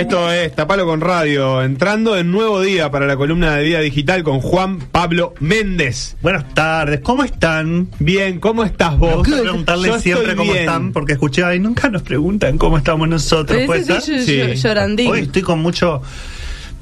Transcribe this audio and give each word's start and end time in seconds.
Esto 0.00 0.32
es 0.32 0.54
Tapalo 0.54 0.86
con 0.86 1.02
Radio, 1.02 1.62
entrando 1.62 2.16
en 2.16 2.32
nuevo 2.32 2.62
día 2.62 2.90
para 2.90 3.04
la 3.06 3.16
columna 3.16 3.56
de 3.56 3.64
Vida 3.64 3.80
Digital 3.80 4.22
con 4.22 4.40
Juan 4.40 4.78
Pablo 4.78 5.34
Méndez. 5.40 6.16
Buenas 6.22 6.54
tardes, 6.54 7.00
¿cómo 7.00 7.22
están? 7.22 7.86
Bien, 7.98 8.40
¿cómo 8.40 8.64
estás 8.64 8.96
vos? 8.96 9.22
Quiero 9.22 9.42
preguntarles 9.42 9.86
Yo 9.92 10.00
siempre 10.00 10.34
cómo 10.36 10.52
bien. 10.52 10.64
están, 10.64 10.92
porque 10.94 11.12
escuché, 11.12 11.44
ay, 11.44 11.60
nunca 11.60 11.90
nos 11.90 12.00
preguntan 12.00 12.56
cómo 12.56 12.78
estamos 12.78 13.10
nosotros. 13.10 13.60
¿puede 13.66 13.84
sí, 13.84 14.00
ser? 14.00 14.54
sí, 14.54 14.62
llorandín. 14.62 15.10
Hoy 15.10 15.20
estoy 15.20 15.42
con 15.42 15.60
mucho. 15.60 16.00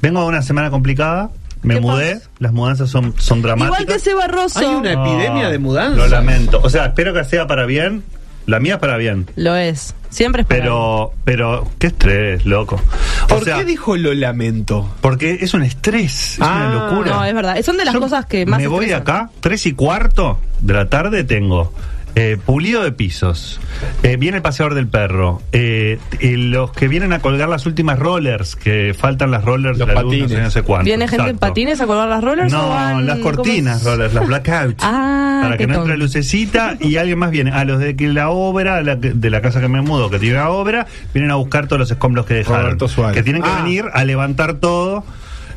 Vengo 0.01 0.21
de 0.21 0.27
una 0.27 0.41
semana 0.41 0.69
complicada, 0.69 1.29
me 1.61 1.73
¿Qué 1.73 1.81
mudé, 1.81 2.13
pasa? 2.15 2.29
las 2.39 2.53
mudanzas 2.53 2.89
son, 2.89 3.13
son 3.17 3.41
dramáticas. 3.41 3.81
Igual 3.81 3.85
que 3.85 4.01
ese 4.01 4.13
Barroso. 4.13 4.59
Hay 4.59 4.65
una 4.65 4.93
epidemia 4.93 5.49
de 5.49 5.59
mudanzas. 5.59 5.97
Lo 5.97 6.07
lamento. 6.07 6.61
O 6.63 6.69
sea, 6.69 6.85
espero 6.85 7.13
que 7.13 7.25
sea 7.25 7.45
para 7.47 7.65
bien. 7.65 8.01
La 8.45 8.59
mía 8.59 8.75
es 8.75 8.79
para 8.79 8.97
bien. 8.97 9.27
Lo 9.35 9.55
es. 9.55 9.93
Siempre 10.09 10.41
es 10.41 10.47
para 10.47 10.61
Pero, 10.61 11.13
pero, 11.23 11.67
qué 11.77 11.87
estrés, 11.87 12.43
loco. 12.45 12.81
O 13.25 13.27
¿Por 13.27 13.43
sea, 13.43 13.57
qué 13.57 13.65
dijo 13.65 13.95
lo 13.95 14.11
lamento? 14.13 14.89
porque 15.01 15.37
es 15.41 15.53
un 15.53 15.61
estrés, 15.61 16.33
es 16.33 16.39
Ah, 16.41 16.71
una 16.71 16.73
locura. 16.89 17.11
No, 17.15 17.25
es 17.25 17.33
verdad. 17.35 17.61
Son 17.63 17.77
de 17.77 17.85
las 17.85 17.93
Yo 17.93 17.99
cosas 17.99 18.25
que 18.25 18.45
más 18.47 18.59
Me 18.59 18.65
voy 18.67 18.85
estresan. 18.85 19.01
acá, 19.03 19.29
tres 19.39 19.65
y 19.67 19.73
cuarto 19.73 20.39
de 20.61 20.73
la 20.73 20.89
tarde 20.89 21.23
tengo 21.23 21.73
eh, 22.15 22.37
pulido 22.45 22.83
de 22.83 22.91
pisos, 22.91 23.59
eh, 24.03 24.17
viene 24.17 24.37
el 24.37 24.43
paseador 24.43 24.73
del 24.75 24.87
perro, 24.87 25.41
eh, 25.51 25.99
los 26.21 26.71
que 26.71 26.87
vienen 26.87 27.13
a 27.13 27.19
colgar 27.19 27.47
las 27.49 27.65
últimas 27.65 27.97
rollers, 27.99 28.55
que 28.55 28.93
faltan 28.97 29.31
las 29.31 29.43
rollers 29.45 29.77
Los 29.77 29.87
de 29.87 29.93
la 29.93 30.01
luz, 30.01 30.13
no 30.13 30.19
sé, 30.19 30.23
patines. 30.27 30.43
no 30.43 30.51
sé 30.51 30.61
cuánto. 30.63 30.85
¿Viene 30.85 31.07
gente 31.07 31.29
en 31.29 31.37
patines 31.37 31.81
a 31.81 31.87
colgar 31.87 32.09
las 32.09 32.23
rollers? 32.23 32.51
o 32.53 32.57
No, 32.57 32.69
van- 32.69 33.05
las 33.05 33.19
cortinas, 33.19 33.83
rollers, 33.83 34.13
las 34.13 34.27
blackout. 34.27 34.77
Ah, 34.81 35.39
para 35.43 35.57
que 35.57 35.67
no 35.67 35.75
entre 35.75 35.91
tonto. 35.93 36.03
lucecita 36.05 36.77
y 36.81 36.97
alguien 36.97 37.19
más 37.19 37.31
viene. 37.31 37.51
A 37.51 37.63
los 37.65 37.79
de 37.79 37.95
que 37.95 38.07
la 38.07 38.29
obra, 38.29 38.81
la 38.81 38.99
que- 38.99 39.11
de 39.13 39.29
la 39.29 39.41
casa 39.41 39.61
que 39.61 39.67
me 39.67 39.81
mudo, 39.81 40.09
que 40.09 40.19
tiene 40.19 40.35
la 40.35 40.49
obra, 40.49 40.87
vienen 41.13 41.31
a 41.31 41.35
buscar 41.35 41.67
todos 41.67 41.79
los 41.79 41.91
escombros 41.91 42.25
que 42.25 42.33
dejaron. 42.35 42.77
Que 43.13 43.23
tienen 43.23 43.41
que 43.43 43.49
Ah. 43.49 43.61
venir 43.63 43.85
a 43.93 44.03
levantar 44.03 44.55
todo. 44.55 45.03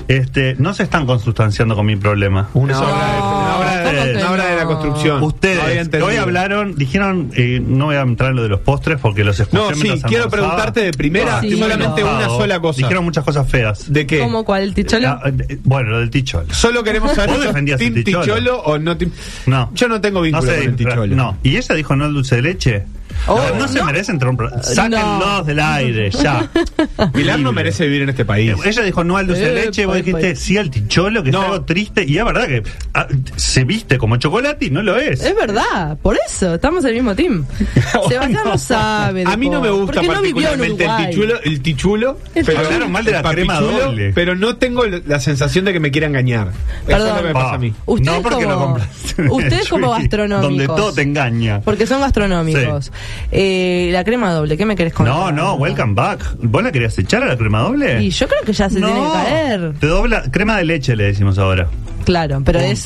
Este, 0.08 0.56
no 0.58 0.74
se 0.74 0.82
están 0.82 1.06
consustanciando 1.06 1.74
con 1.76 1.86
mi 1.86 1.96
problema. 1.96 2.48
Una 2.54 2.72
Eso- 2.72 2.82
obra, 2.84 2.94
de, 3.12 3.18
una 3.20 3.56
obra 3.58 3.70
de- 3.76 3.82
¿cómo 3.82 4.02
que 4.04 4.16
una 4.16 4.30
obra 4.32 4.46
de 4.46 4.56
la 4.56 4.62
no? 4.62 4.68
construcción. 4.68 5.20
No 5.20 5.26
Ustedes 5.26 6.02
hoy 6.02 6.16
hablaron, 6.16 6.74
dijeron, 6.76 7.30
eh, 7.34 7.62
no 7.64 7.86
voy 7.86 7.96
a 7.96 8.00
entrar 8.00 8.30
en 8.30 8.36
lo 8.36 8.42
de 8.42 8.48
los 8.48 8.60
postres 8.60 8.98
porque 9.00 9.24
los 9.24 9.38
escuché 9.38 9.62
No, 9.62 9.68
sí, 9.74 9.80
quiero 9.82 9.94
almorzaba. 10.24 10.30
preguntarte 10.30 10.80
de 10.80 10.92
primera 10.92 11.40
Sí. 11.40 11.56
solamente 11.58 12.02
una 12.04 12.26
sola 12.26 12.60
cosa. 12.60 12.78
Dijeron 12.78 13.04
muchas 13.04 13.24
cosas 13.24 13.48
feas. 13.48 13.92
¿De 13.92 14.06
qué? 14.06 14.18
¿Cómo 14.20 14.44
cuál? 14.44 14.62
¿El 14.62 14.74
ticholo? 14.74 15.08
Ah, 15.08 15.30
bueno, 15.64 15.90
lo 15.90 15.98
del 16.00 16.10
ticholo. 16.10 16.52
Solo 16.52 16.82
queremos 16.82 17.12
saber 17.14 17.30
¿Vos 17.36 17.44
defendías 17.44 17.80
el 17.80 18.04
ticholo? 18.04 18.24
ticholo 18.24 18.60
o 18.62 18.78
no. 18.78 18.96
No. 19.46 19.70
Yo 19.74 19.88
no 19.88 20.00
tengo 20.00 20.20
vínculo 20.20 20.50
sé, 20.50 20.58
con 20.58 20.68
el 20.68 20.76
ticholo. 20.76 21.16
No. 21.16 21.38
¿Y 21.42 21.56
ella 21.56 21.74
dijo 21.74 21.96
no 21.96 22.06
el 22.06 22.14
dulce 22.14 22.36
de 22.36 22.42
leche? 22.42 22.84
Oh, 23.26 23.38
no, 23.54 23.60
no 23.60 23.68
se 23.68 23.78
no. 23.78 23.84
merece 23.86 24.12
entrar 24.12 24.30
un 24.30 24.36
pro- 24.36 24.50
Sáquenlos 24.62 25.18
No. 25.26 25.42
del 25.44 25.60
aire, 25.60 26.10
ya. 26.10 26.50
Pilar 27.12 27.38
no 27.38 27.52
merece 27.52 27.84
vivir 27.86 28.02
en 28.02 28.08
este 28.10 28.24
país. 28.24 28.52
Eh, 28.64 28.68
Ella 28.68 28.82
dijo 28.82 29.04
no 29.04 29.16
al 29.16 29.26
dulce 29.26 29.42
de 29.42 29.50
Eh, 29.62 29.64
leche, 29.66 29.86
vos 29.86 29.96
dijiste 29.96 30.20
pai. 30.20 30.36
sí 30.36 30.58
al 30.58 30.70
ticholo, 30.70 31.22
que 31.22 31.30
No. 31.30 31.40
es 31.40 31.44
algo 31.46 31.64
triste, 31.64 32.04
y 32.06 32.18
es 32.18 32.24
verdad 32.24 32.46
que 32.46 32.62
ah, 32.94 33.06
se 33.36 33.64
viste 33.64 33.98
como 33.98 34.16
chocolate 34.16 34.66
y 34.66 34.70
no 34.70 34.82
lo 34.82 34.96
es. 34.96 35.22
Es 35.22 35.34
verdad, 35.36 35.96
por 36.02 36.16
eso, 36.26 36.54
estamos 36.54 36.84
en 36.84 36.90
el 36.90 36.94
mismo 36.96 37.14
team. 37.14 37.44
Sebastián 38.08 38.32
no 38.44 38.58
sabe. 38.58 39.24
A 39.26 39.36
mí 39.36 39.48
no 39.48 39.60
me 39.60 39.70
gusta 39.70 40.02
particularmente 40.02 40.84
el 40.84 41.06
tichulo, 41.08 41.40
el 41.42 41.62
tichulo, 41.62 42.18
pero 42.34 42.58
Hablaron 42.58 42.92
mal 42.92 43.04
de 43.04 43.12
la 43.12 43.22
crema 43.22 43.60
doble. 43.60 44.12
Pero 44.14 44.34
no 44.34 44.56
tengo 44.56 44.84
la 44.86 45.20
sensación 45.20 45.64
de 45.64 45.72
que 45.72 45.80
me 45.80 45.90
quiera 45.90 46.06
engañar. 46.06 46.48
Eso 46.48 46.86
Perdón. 46.86 47.06
es 47.08 47.12
lo 47.14 47.18
que 47.20 47.26
me 47.28 47.32
pasa 47.34 47.54
a 47.54 47.58
mí. 47.58 47.74
Ustedes 47.86 48.16
no 48.16 48.22
porque 48.22 48.44
lo 48.44 48.54
como- 48.54 48.66
compraste. 48.66 49.22
ustedes 49.30 49.68
como 49.68 49.90
gastronómicos. 49.90 50.42
Donde 50.42 50.66
todo 50.66 50.92
te 50.92 51.02
engaña. 51.02 51.60
Porque 51.60 51.86
son 51.86 52.00
gastronómicos. 52.00 52.92
Eh, 53.30 53.90
la 53.92 54.04
crema 54.04 54.32
doble, 54.32 54.56
¿qué 54.56 54.66
me 54.66 54.76
querés 54.76 54.92
contar? 54.92 55.14
No, 55.14 55.32
no, 55.32 55.54
welcome 55.54 55.94
back. 55.94 56.36
¿Vos 56.42 56.62
la 56.62 56.70
querías 56.72 56.96
echar 56.98 57.22
a 57.22 57.26
la 57.26 57.36
crema 57.36 57.60
doble? 57.62 58.02
Y 58.02 58.10
yo 58.10 58.28
creo 58.28 58.42
que 58.42 58.52
ya 58.52 58.68
se 58.68 58.76
tiene 58.76 58.92
que 58.92 59.08
caer. 59.12 59.72
Te 59.80 59.86
dobla, 59.86 60.22
crema 60.30 60.56
de 60.58 60.64
leche 60.64 60.94
le 60.96 61.04
decimos 61.04 61.38
ahora. 61.38 61.68
Claro, 62.04 62.40
pero 62.44 62.58
Punto. 62.60 62.72
es. 62.72 62.84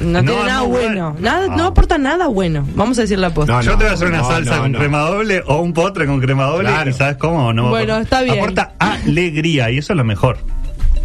No, 0.00 0.22
No, 0.22 0.32
tiene 0.32 0.46
nada 0.46 0.60
no, 0.60 0.66
bueno. 0.68 1.16
Nada, 1.20 1.48
Ah. 1.50 1.54
no 1.56 1.64
aporta 1.66 1.98
nada 1.98 2.26
bueno. 2.26 2.66
Vamos 2.74 2.98
a 2.98 3.02
decir 3.02 3.18
la 3.18 3.28
posta. 3.34 3.52
No, 3.52 3.60
Yo 3.62 3.72
te 3.72 3.84
voy 3.84 3.86
a 3.88 3.92
hacer 3.92 4.08
una 4.08 4.18
no, 4.18 4.28
salsa 4.28 4.56
no, 4.56 4.62
con 4.62 4.72
no. 4.72 4.78
crema 4.78 5.00
doble 5.00 5.42
o 5.46 5.58
un 5.60 5.72
potre 5.74 6.06
con 6.06 6.18
crema 6.20 6.44
doble 6.46 6.68
Claro. 6.70 6.90
y 6.90 6.92
sabes 6.94 7.16
cómo 7.18 7.52
no 7.52 7.68
Bueno, 7.68 7.94
aporta- 7.96 8.02
está 8.02 8.22
bien. 8.22 8.38
Aporta 8.38 8.72
alegría 8.78 9.70
y 9.70 9.78
eso 9.78 9.92
es 9.92 9.96
lo 9.98 10.04
mejor. 10.04 10.38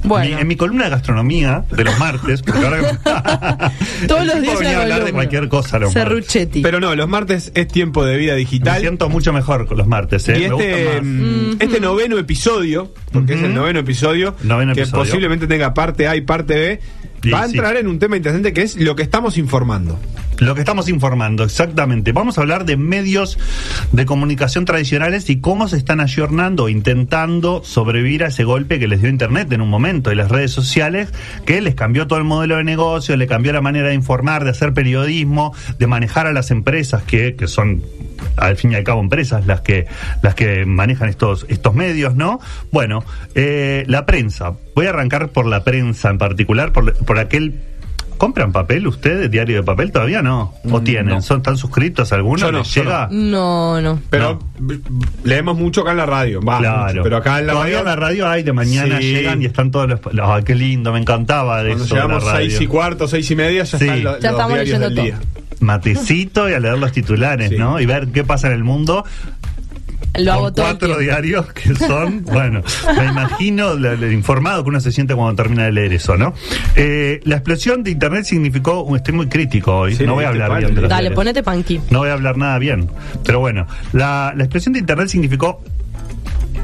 Bueno. 0.03 0.35
Mi- 0.35 0.41
en 0.41 0.47
mi 0.47 0.55
columna 0.55 0.85
de 0.85 0.89
gastronomía 0.91 1.63
de 1.71 1.83
los 1.83 1.97
martes, 1.99 2.41
porque 2.41 2.63
ahora 2.65 3.71
Todos 4.07 4.25
los 4.25 4.35
el 4.35 4.41
tipo 4.41 4.51
días 4.51 4.59
venía 4.59 4.79
a 4.79 4.81
hablar 4.83 5.03
de 5.05 5.11
cualquier 5.13 5.49
cosa 5.49 5.79
los 5.79 5.93
martes. 5.95 6.49
Pero 6.63 6.79
no, 6.79 6.95
los 6.95 7.07
martes 7.09 7.51
es 7.55 7.67
tiempo 7.67 8.05
de 8.05 8.17
vida 8.17 8.33
Me 8.33 8.39
digital. 8.39 8.79
siento 8.79 9.09
mucho 9.09 9.33
mejor 9.33 9.67
con 9.67 9.77
los 9.77 9.87
martes, 9.87 10.27
¿eh? 10.29 10.37
Y 10.37 10.49
Me 10.49 10.55
este, 10.55 11.01
mm, 11.01 11.57
este 11.59 11.79
noveno 11.79 12.17
episodio, 12.17 12.93
porque 13.11 13.33
es 13.35 13.43
el 13.43 13.53
noveno 13.53 13.79
episodio, 13.79 14.35
Noveno 14.43 14.73
que 14.73 14.81
episodio. 14.81 15.03
posiblemente 15.03 15.47
tenga 15.47 15.73
parte 15.73 16.07
A 16.07 16.15
y 16.15 16.21
parte 16.21 16.53
B, 17.23 17.31
va 17.31 17.41
a 17.41 17.47
sí. 17.47 17.51
entrar 17.55 17.75
en 17.77 17.87
un 17.87 17.99
tema 17.99 18.15
interesante 18.17 18.53
que 18.53 18.61
es 18.61 18.75
lo 18.77 18.95
que 18.95 19.03
estamos 19.03 19.37
informando. 19.37 19.99
Lo 20.39 20.53
que 20.53 20.61
estamos 20.61 20.87
informando, 20.87 21.43
exactamente. 21.43 22.11
Vamos 22.11 22.37
a 22.37 22.41
hablar 22.41 22.65
de 22.65 22.77
medios 22.77 23.39
de 23.91 24.05
comunicación 24.05 24.65
tradicionales 24.65 25.29
y 25.31 25.41
cómo 25.41 25.67
se 25.67 25.77
están 25.77 25.99
ayornando, 25.99 26.69
intentando 26.69 27.63
sobrevivir 27.63 28.23
a 28.23 28.27
ese 28.27 28.43
golpe 28.43 28.77
que 28.77 28.87
les 28.87 29.01
dio 29.01 29.09
Internet 29.09 29.51
en 29.51 29.61
un 29.61 29.69
momento 29.69 30.11
y 30.11 30.15
las 30.15 30.29
redes 30.29 30.51
sociales, 30.51 31.09
que 31.45 31.59
les 31.59 31.73
cambió 31.73 32.05
todo 32.05 32.19
el 32.19 32.25
modelo 32.25 32.57
de 32.57 32.63
negocio, 32.63 33.17
le 33.17 33.25
cambió 33.25 33.51
la 33.51 33.61
manera 33.61 33.87
de 33.87 33.95
informar, 33.95 34.43
de 34.43 34.51
hacer 34.51 34.73
periodismo, 34.73 35.55
de 35.79 35.87
manejar 35.87 36.27
a 36.27 36.33
las 36.33 36.51
empresas 36.51 37.01
que, 37.01 37.35
que 37.35 37.47
son 37.47 37.81
al 38.35 38.57
fin 38.57 38.71
y 38.71 38.75
al 38.75 38.83
cabo 38.83 39.01
empresas 39.01 39.45
las 39.47 39.61
que 39.61 39.85
las 40.21 40.35
que 40.35 40.65
manejan 40.65 41.09
estos 41.09 41.45
estos 41.49 41.73
medios, 41.73 42.15
¿no? 42.15 42.39
Bueno, 42.71 43.03
eh, 43.33 43.85
la 43.87 44.05
prensa. 44.05 44.53
Voy 44.75 44.85
a 44.85 44.89
arrancar 44.89 45.29
por 45.29 45.47
la 45.47 45.63
prensa 45.63 46.09
en 46.09 46.19
particular, 46.19 46.71
por, 46.73 46.93
por 46.93 47.17
aquel 47.17 47.55
¿Compran 48.17 48.51
papel 48.51 48.87
ustedes, 48.87 49.29
diario 49.31 49.57
de 49.57 49.63
papel? 49.63 49.91
Todavía 49.91 50.21
no. 50.21 50.53
¿O 50.71 50.79
Mm, 50.79 50.83
tienen? 50.83 51.15
no. 51.15 51.21
¿Son, 51.21 51.37
¿Están 51.37 51.57
suscritos 51.57 52.11
algunos? 52.11 52.41
Yo 52.41 52.51
no, 52.51 52.59
¿Les 52.59 52.67
yo 52.73 52.83
llega? 52.83 53.07
No, 53.11 53.79
no. 53.81 53.99
Pero 54.09 54.39
leemos 55.23 55.57
mucho 55.57 55.81
acá 55.81 55.91
en 55.91 55.97
la 55.97 56.05
radio. 56.05 56.41
Va, 56.41 56.59
Claro. 56.59 56.87
mucho, 56.89 57.03
pero 57.03 57.17
acá 57.17 57.39
en 57.39 57.47
la 57.47 57.53
Todavía 57.53 57.77
radio. 57.77 57.91
en 57.91 57.99
la 57.99 58.07
radio 58.07 58.27
hay, 58.29 58.43
de 58.43 58.53
mañana 58.53 58.99
Sí. 58.99 59.13
llegan 59.13 59.41
y 59.41 59.45
están 59.45 59.71
todos 59.71 59.87
los... 59.89 59.99
¡Ay, 60.21 60.43
qué 60.43 60.55
lindo! 60.55 60.91
Me 60.91 60.99
encantaba 60.99 61.61
de 61.63 61.69
Cuando 61.69 61.85
eso 61.85 61.95
la 61.95 62.01
llegamos 62.03 62.23
radio. 62.23 62.49
seis 62.49 62.61
y 62.61 62.67
cuarto, 62.67 63.07
seis 63.07 63.29
y 63.31 63.35
media, 63.35 63.63
ya 63.63 63.77
Sí. 63.77 63.85
están 63.85 63.97
Ya 63.97 64.03
los 64.03 64.15
estamos 64.23 64.47
diarios 64.47 64.65
leyendo 64.65 64.85
del 64.89 64.95
todo. 64.95 65.05
día. 65.05 65.19
Matecito 65.59 66.47
y 66.49 66.53
a 66.53 66.59
leer 66.59 66.77
los 66.77 66.91
titulares, 66.91 67.49
Sí. 67.49 67.57
¿no? 67.57 67.79
Y 67.79 67.85
ver 67.85 68.07
qué 68.09 68.23
pasa 68.23 68.47
en 68.47 68.53
el 68.53 68.63
mundo. 68.63 69.03
Lo 70.17 70.33
hago 70.33 70.51
todo 70.53 70.65
cuatro 70.65 70.97
diarios 70.97 71.45
que 71.53 71.75
son, 71.75 72.23
bueno, 72.25 72.63
me 72.97 73.05
imagino 73.05 73.75
lo, 73.75 73.95
lo 73.95 74.11
informado 74.11 74.63
que 74.63 74.69
uno 74.69 74.79
se 74.81 74.91
siente 74.91 75.13
cuando 75.13 75.35
termina 75.35 75.65
de 75.65 75.71
leer 75.71 75.93
eso, 75.93 76.17
¿no? 76.17 76.33
Eh, 76.75 77.19
la 77.23 77.35
explosión 77.35 77.83
de 77.83 77.91
Internet 77.91 78.25
significó, 78.25 78.95
estoy 78.95 79.13
muy 79.13 79.27
crítico 79.27 79.75
hoy, 79.77 79.95
Sí, 79.95 80.05
no 80.05 80.15
voy 80.15 80.25
a 80.25 80.29
hablar 80.29 80.57
bien 80.57 80.73
de 80.73 80.81
los 80.81 80.89
Dale, 80.89 81.01
diarios. 81.03 81.15
ponete 81.15 81.43
panqui. 81.43 81.81
No 81.91 81.99
voy 81.99 82.09
a 82.09 82.13
hablar 82.13 82.37
nada 82.37 82.57
bien. 82.57 82.89
Pero 83.25 83.39
bueno, 83.39 83.67
la, 83.93 84.33
la 84.35 84.43
explosión 84.43 84.73
de 84.73 84.79
Internet 84.79 85.07
significó, 85.09 85.61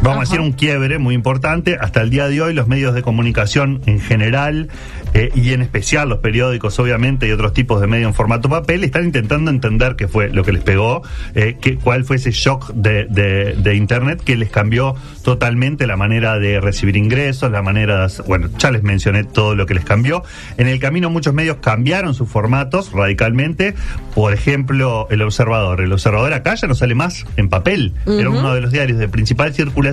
vamos 0.03 0.17
a 0.17 0.21
decir, 0.31 0.39
un 0.41 0.51
quiebre 0.53 0.97
muy 0.97 1.15
importante. 1.15 1.77
Hasta 1.79 2.01
el 2.01 2.09
día 2.09 2.27
de 2.27 2.41
hoy 2.41 2.53
los 2.53 2.67
medios 2.67 2.94
de 2.94 3.01
comunicación 3.01 3.81
en 3.85 4.00
general 4.00 4.69
eh, 5.13 5.29
y 5.35 5.53
en 5.53 5.61
especial 5.61 6.09
los 6.09 6.19
periódicos, 6.19 6.77
obviamente, 6.79 7.27
y 7.27 7.31
otros 7.31 7.53
tipos 7.53 7.79
de 7.79 7.88
medios 7.88 8.07
en 8.09 8.13
formato 8.13 8.50
papel, 8.50 8.83
están 8.83 9.05
intentando 9.05 9.51
entender 9.51 9.95
qué 9.95 10.07
fue 10.07 10.29
lo 10.29 10.44
que 10.44 10.51
les 10.53 10.63
pegó, 10.63 11.03
eh, 11.35 11.57
qué- 11.61 11.77
cuál 11.77 12.03
fue 12.03 12.15
ese 12.17 12.31
shock 12.31 12.71
de, 12.73 13.05
de- 13.05 13.55
de 13.55 13.75
Internet 13.75 14.21
que 14.23 14.35
les 14.35 14.50
cambió 14.50 14.95
totalmente 15.23 15.88
la 15.88 15.95
manera 15.97 16.38
de 16.39 16.59
recibir 16.59 16.97
ingresos, 16.97 17.51
la 17.51 17.61
manera 17.61 18.00
de... 18.00 18.05
hacer- 18.05 18.25
Bueno, 18.25 18.50
ya 18.57 18.71
les 18.71 18.83
mencioné 18.83 19.23
todo 19.23 19.55
lo 19.55 19.65
que 19.65 19.73
les 19.75 19.85
cambió. 19.85 20.23
En 20.57 20.67
el 20.67 20.79
camino 20.79 21.09
muchos 21.09 21.33
medios 21.33 21.57
cambiaron 21.61 22.13
sus 22.13 22.27
formatos 22.29 22.91
radicalmente. 22.91 23.75
Por 24.15 24.33
ejemplo, 24.33 25.07
El 25.11 25.21
Observador. 25.21 25.81
El 25.81 25.91
Observador 25.94 26.33
acá 26.33 26.55
ya 26.55 26.67
no 26.67 26.75
sale 26.75 26.95
más 26.95 27.25
en 27.38 27.50
papel. 27.50 27.94
Era 28.07 28.29
uno 28.29 28.53
de 28.53 28.61
los 28.61 28.71
diarios 28.71 28.97
de 29.00 29.07
principal 29.07 29.53
circulación 29.53 29.92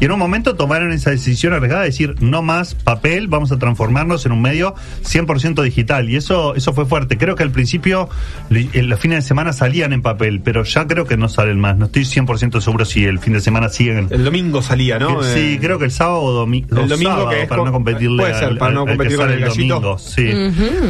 y 0.00 0.04
en 0.04 0.12
un 0.12 0.18
momento 0.18 0.54
tomaron 0.56 0.92
esa 0.92 1.10
decisión 1.10 1.52
arriesgada 1.52 1.82
de 1.82 1.88
decir 1.88 2.14
no 2.20 2.42
más 2.42 2.74
papel, 2.74 3.28
vamos 3.28 3.52
a 3.52 3.58
transformarnos 3.58 4.26
en 4.26 4.32
un 4.32 4.42
medio 4.42 4.74
100% 5.04 5.62
digital 5.62 6.08
y 6.10 6.16
eso 6.16 6.54
eso 6.54 6.72
fue 6.72 6.86
fuerte. 6.86 7.16
Creo 7.18 7.34
que 7.36 7.42
al 7.42 7.50
principio 7.50 8.08
en 8.50 8.88
los 8.88 8.98
fines 9.00 9.18
de 9.24 9.28
semana 9.28 9.52
salían 9.52 9.92
en 9.92 10.02
papel, 10.02 10.40
pero 10.42 10.64
ya 10.64 10.86
creo 10.86 11.06
que 11.06 11.16
no 11.16 11.28
salen 11.28 11.60
más. 11.60 11.76
No 11.76 11.86
estoy 11.86 12.02
100% 12.04 12.60
seguro 12.60 12.84
si 12.84 13.04
el 13.04 13.18
fin 13.18 13.32
de 13.34 13.40
semana 13.40 13.68
siguen. 13.68 14.08
El 14.10 14.24
domingo 14.24 14.62
salía, 14.62 14.98
¿no? 14.98 15.22
sí, 15.22 15.54
Eh, 15.54 15.58
creo 15.60 15.78
que 15.78 15.84
el 15.86 15.90
sábado 15.90 16.20
o 16.22 16.46
domi- 16.46 16.64
el 16.70 16.88
domingo 16.88 17.10
sábado, 17.10 17.28
que 17.30 17.42
es 17.42 17.48
para 17.48 17.64
no 17.64 17.72
competirle 17.72 18.22
puede 18.22 18.34
ser, 18.34 18.44
al- 18.44 18.58
para 18.58 18.72
no 18.72 18.86
competir 18.86 19.08
que 19.12 19.16
con 19.16 19.24
sale 19.26 19.34
el 19.36 19.40
gallito. 19.48 19.74
domingo. 19.74 19.98
Sí. 19.98 20.30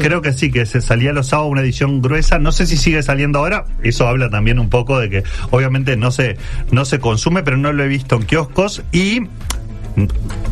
Creo 0.00 0.22
que 0.22 0.32
sí, 0.32 0.50
que 0.50 0.66
se 0.66 0.81
salía 0.81 1.12
los 1.12 1.28
sábados 1.28 1.50
una 1.52 1.60
edición 1.62 2.00
gruesa. 2.02 2.38
No 2.38 2.52
sé 2.52 2.66
si 2.66 2.76
sigue 2.76 3.02
saliendo 3.02 3.38
ahora. 3.38 3.64
Eso 3.82 4.06
habla 4.08 4.31
también 4.31 4.58
un 4.58 4.69
poco 4.70 4.98
de 4.98 5.10
que 5.10 5.22
obviamente 5.50 5.96
no 5.96 6.10
se, 6.10 6.37
no 6.70 6.84
se 6.84 6.98
consume, 6.98 7.42
pero 7.42 7.56
no 7.56 7.72
lo 7.72 7.82
he 7.84 7.88
visto 7.88 8.16
en 8.16 8.22
kioscos 8.31 8.82
y 8.93 9.27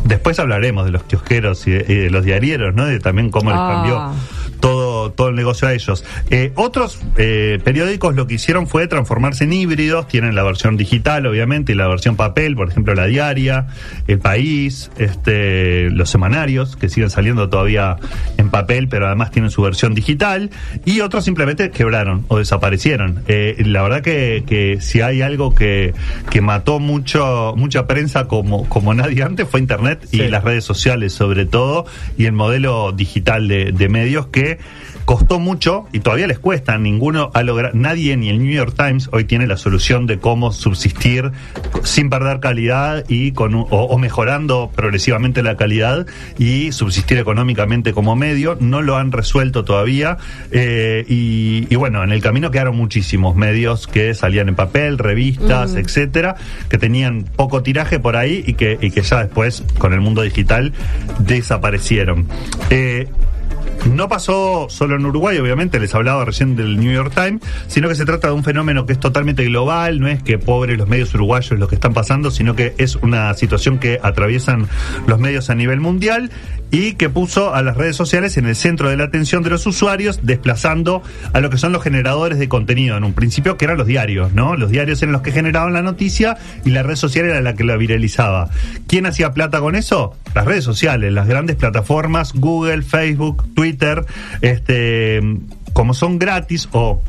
después 0.03 0.37
hablaremos 0.39 0.85
de 0.85 0.91
los 0.91 1.03
kiosqueros 1.03 1.65
y 1.65 1.71
de, 1.71 1.85
y 1.87 1.95
de 1.95 2.09
los 2.09 2.23
diarieros, 2.25 2.75
¿no? 2.75 2.85
De 2.85 2.99
también 2.99 3.31
cómo 3.31 3.49
les 3.51 3.59
Ah. 3.59 3.71
cambió 3.73 4.11
todo, 4.59 5.11
todo 5.11 5.29
el 5.29 5.35
negocio 5.35 5.67
a 5.67 5.73
ellos. 5.73 6.03
Eh, 6.29 6.51
otros 6.55 6.99
eh, 7.17 7.59
periódicos 7.63 8.15
lo 8.15 8.27
que 8.27 8.35
hicieron 8.35 8.67
fue 8.67 8.87
transformarse 8.87 9.43
en 9.45 9.53
híbridos, 9.53 10.07
tienen 10.07 10.35
la 10.35 10.43
versión 10.43 10.77
digital, 10.77 11.25
obviamente, 11.25 11.71
y 11.71 11.75
la 11.75 11.87
versión 11.87 12.15
papel, 12.15 12.55
por 12.55 12.69
ejemplo, 12.69 12.93
La 12.95 13.05
Diaria, 13.05 13.67
El 14.07 14.19
País, 14.19 14.91
este, 14.97 15.89
los 15.89 16.09
semanarios, 16.09 16.75
que 16.75 16.89
siguen 16.89 17.09
saliendo 17.09 17.49
todavía 17.49 17.97
en 18.37 18.49
papel, 18.49 18.87
pero 18.87 19.07
además 19.07 19.31
tienen 19.31 19.51
su 19.51 19.61
versión 19.61 19.93
digital, 19.93 20.49
y 20.85 21.01
otros 21.01 21.23
simplemente 21.25 21.71
quebraron 21.71 22.25
o 22.27 22.37
desaparecieron. 22.37 23.23
Eh, 23.27 23.55
la 23.65 23.81
verdad 23.83 24.01
que, 24.01 24.43
que 24.47 24.79
si 24.81 25.01
hay 25.01 25.21
algo 25.21 25.53
que, 25.55 25.93
que 26.29 26.41
mató 26.41 26.79
mucho, 26.79 27.53
mucha 27.55 27.87
prensa 27.87 28.27
como, 28.27 28.67
como 28.67 28.93
nadie 28.93 29.23
antes 29.23 29.47
fue 29.47 29.59
Internet 29.59 30.07
y 30.11 30.19
Sí. 30.19 30.27
las 30.27 30.43
redes 30.43 30.63
sociales 30.65 31.13
sobre 31.13 31.45
todo, 31.45 31.85
y 32.17 32.25
el 32.25 32.33
modelo 32.33 32.91
digital 32.91 33.47
de, 33.47 33.71
de 33.71 33.89
medios 33.89 34.27
que 34.27 34.48
costó 35.05 35.39
mucho 35.39 35.85
y 35.91 35.99
todavía 35.99 36.27
les 36.27 36.39
cuesta. 36.39 36.77
Ninguno 36.77 37.31
ha 37.33 37.43
logrado, 37.43 37.75
nadie 37.75 38.17
ni 38.17 38.29
el 38.29 38.39
New 38.39 38.51
York 38.51 38.73
Times 38.75 39.09
hoy 39.11 39.25
tiene 39.25 39.47
la 39.47 39.57
solución 39.57 40.07
de 40.07 40.19
cómo 40.19 40.51
subsistir 40.51 41.31
sin 41.83 42.09
perder 42.09 42.39
calidad 42.39 43.05
y 43.07 43.31
con 43.33 43.53
o, 43.55 43.65
o 43.65 43.97
mejorando 43.97 44.71
progresivamente 44.75 45.43
la 45.43 45.57
calidad 45.57 46.05
y 46.37 46.71
subsistir 46.71 47.17
económicamente 47.17 47.93
como 47.93 48.15
medio. 48.15 48.57
No 48.59 48.81
lo 48.81 48.97
han 48.97 49.11
resuelto 49.11 49.63
todavía 49.63 50.17
eh, 50.51 51.05
y, 51.07 51.67
y 51.69 51.75
bueno, 51.75 52.03
en 52.03 52.11
el 52.11 52.21
camino 52.21 52.51
quedaron 52.51 52.77
muchísimos 52.77 53.35
medios 53.35 53.87
que 53.87 54.13
salían 54.13 54.49
en 54.49 54.55
papel, 54.55 54.97
revistas, 54.97 55.75
etcétera, 55.75 56.35
que 56.69 56.77
tenían 56.77 57.25
poco 57.35 57.63
tiraje 57.63 57.99
por 57.99 58.15
ahí 58.15 58.43
y 58.45 58.53
que, 58.53 58.77
y 58.81 58.91
que 58.91 59.01
ya 59.01 59.23
después 59.23 59.63
con 59.77 59.93
el 59.93 60.01
mundo 60.01 60.21
digital 60.21 60.73
desaparecieron. 61.19 62.27
Eh, 62.69 63.07
no 63.87 64.07
pasó 64.07 64.67
solo 64.69 64.95
en 64.95 65.05
Uruguay, 65.05 65.37
obviamente, 65.37 65.79
les 65.79 65.93
hablaba 65.95 66.25
recién 66.25 66.55
del 66.55 66.79
New 66.79 66.91
York 66.91 67.13
Times, 67.13 67.41
sino 67.67 67.87
que 67.87 67.95
se 67.95 68.05
trata 68.05 68.27
de 68.27 68.33
un 68.33 68.43
fenómeno 68.43 68.85
que 68.85 68.93
es 68.93 68.99
totalmente 68.99 69.43
global, 69.45 69.99
no 69.99 70.07
es 70.07 70.21
que 70.23 70.37
pobres 70.37 70.77
los 70.77 70.87
medios 70.87 71.13
uruguayos 71.13 71.59
lo 71.59 71.67
que 71.67 71.75
están 71.75 71.93
pasando, 71.93 72.31
sino 72.31 72.55
que 72.55 72.73
es 72.77 72.95
una 72.97 73.33
situación 73.33 73.79
que 73.79 73.99
atraviesan 74.01 74.67
los 75.07 75.19
medios 75.19 75.49
a 75.49 75.55
nivel 75.55 75.79
mundial 75.79 76.31
y 76.71 76.93
que 76.93 77.09
puso 77.09 77.53
a 77.53 77.61
las 77.61 77.77
redes 77.77 77.95
sociales 77.95 78.37
en 78.37 78.45
el 78.45 78.55
centro 78.55 78.89
de 78.89 78.97
la 78.97 79.05
atención 79.05 79.43
de 79.43 79.49
los 79.49 79.65
usuarios, 79.65 80.19
desplazando 80.23 81.01
a 81.33 81.39
lo 81.39 81.49
que 81.49 81.57
son 81.57 81.71
los 81.71 81.83
generadores 81.83 82.39
de 82.39 82.49
contenido 82.49 82.97
en 82.97 83.03
un 83.03 83.13
principio, 83.13 83.57
que 83.57 83.65
eran 83.65 83.77
los 83.77 83.87
diarios, 83.87 84.33
¿no? 84.33 84.55
Los 84.55 84.71
diarios 84.71 85.01
eran 85.01 85.13
los 85.13 85.21
que 85.21 85.31
generaban 85.31 85.73
la 85.73 85.81
noticia 85.81 86.37
y 86.65 86.69
la 86.69 86.83
red 86.83 86.95
social 86.95 87.25
era 87.25 87.41
la 87.41 87.55
que 87.55 87.63
la 87.63 87.77
viralizaba. 87.77 88.49
¿Quién 88.87 89.05
hacía 89.05 89.33
plata 89.33 89.59
con 89.59 89.75
eso? 89.75 90.15
Las 90.35 90.45
redes 90.45 90.63
sociales, 90.63 91.11
las 91.13 91.27
grandes 91.27 91.55
plataformas, 91.55 92.33
Google, 92.33 92.83
Facebook, 92.83 93.53
Twitter, 93.53 94.05
este, 94.41 95.21
como 95.73 95.93
son 95.93 96.19
gratis 96.19 96.69
o 96.71 97.01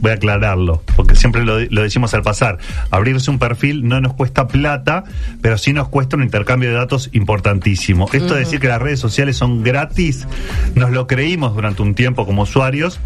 voy 0.00 0.10
a 0.12 0.14
aclararlo, 0.14 0.82
porque 0.96 1.14
siempre 1.14 1.44
lo, 1.44 1.60
lo 1.60 1.82
decimos 1.82 2.14
al 2.14 2.22
pasar. 2.22 2.58
Abrirse 2.90 3.30
un 3.30 3.38
perfil 3.38 3.86
no 3.86 4.00
nos 4.00 4.14
cuesta 4.14 4.48
plata, 4.48 5.04
pero 5.40 5.58
sí 5.58 5.72
nos 5.72 5.88
cuesta 5.88 6.16
un 6.16 6.22
intercambio 6.22 6.70
de 6.70 6.76
datos 6.76 7.10
importantísimo. 7.12 8.08
Esto 8.12 8.34
de 8.34 8.40
decir 8.40 8.60
que 8.60 8.68
las 8.68 8.80
redes 8.80 9.00
sociales 9.00 9.36
son 9.36 9.62
gratis, 9.62 10.26
nos 10.74 10.90
lo 10.90 11.06
creímos 11.06 11.54
durante 11.54 11.82
un 11.82 11.94
tiempo 11.94 12.26
como 12.26 12.42
usuarios. 12.42 13.00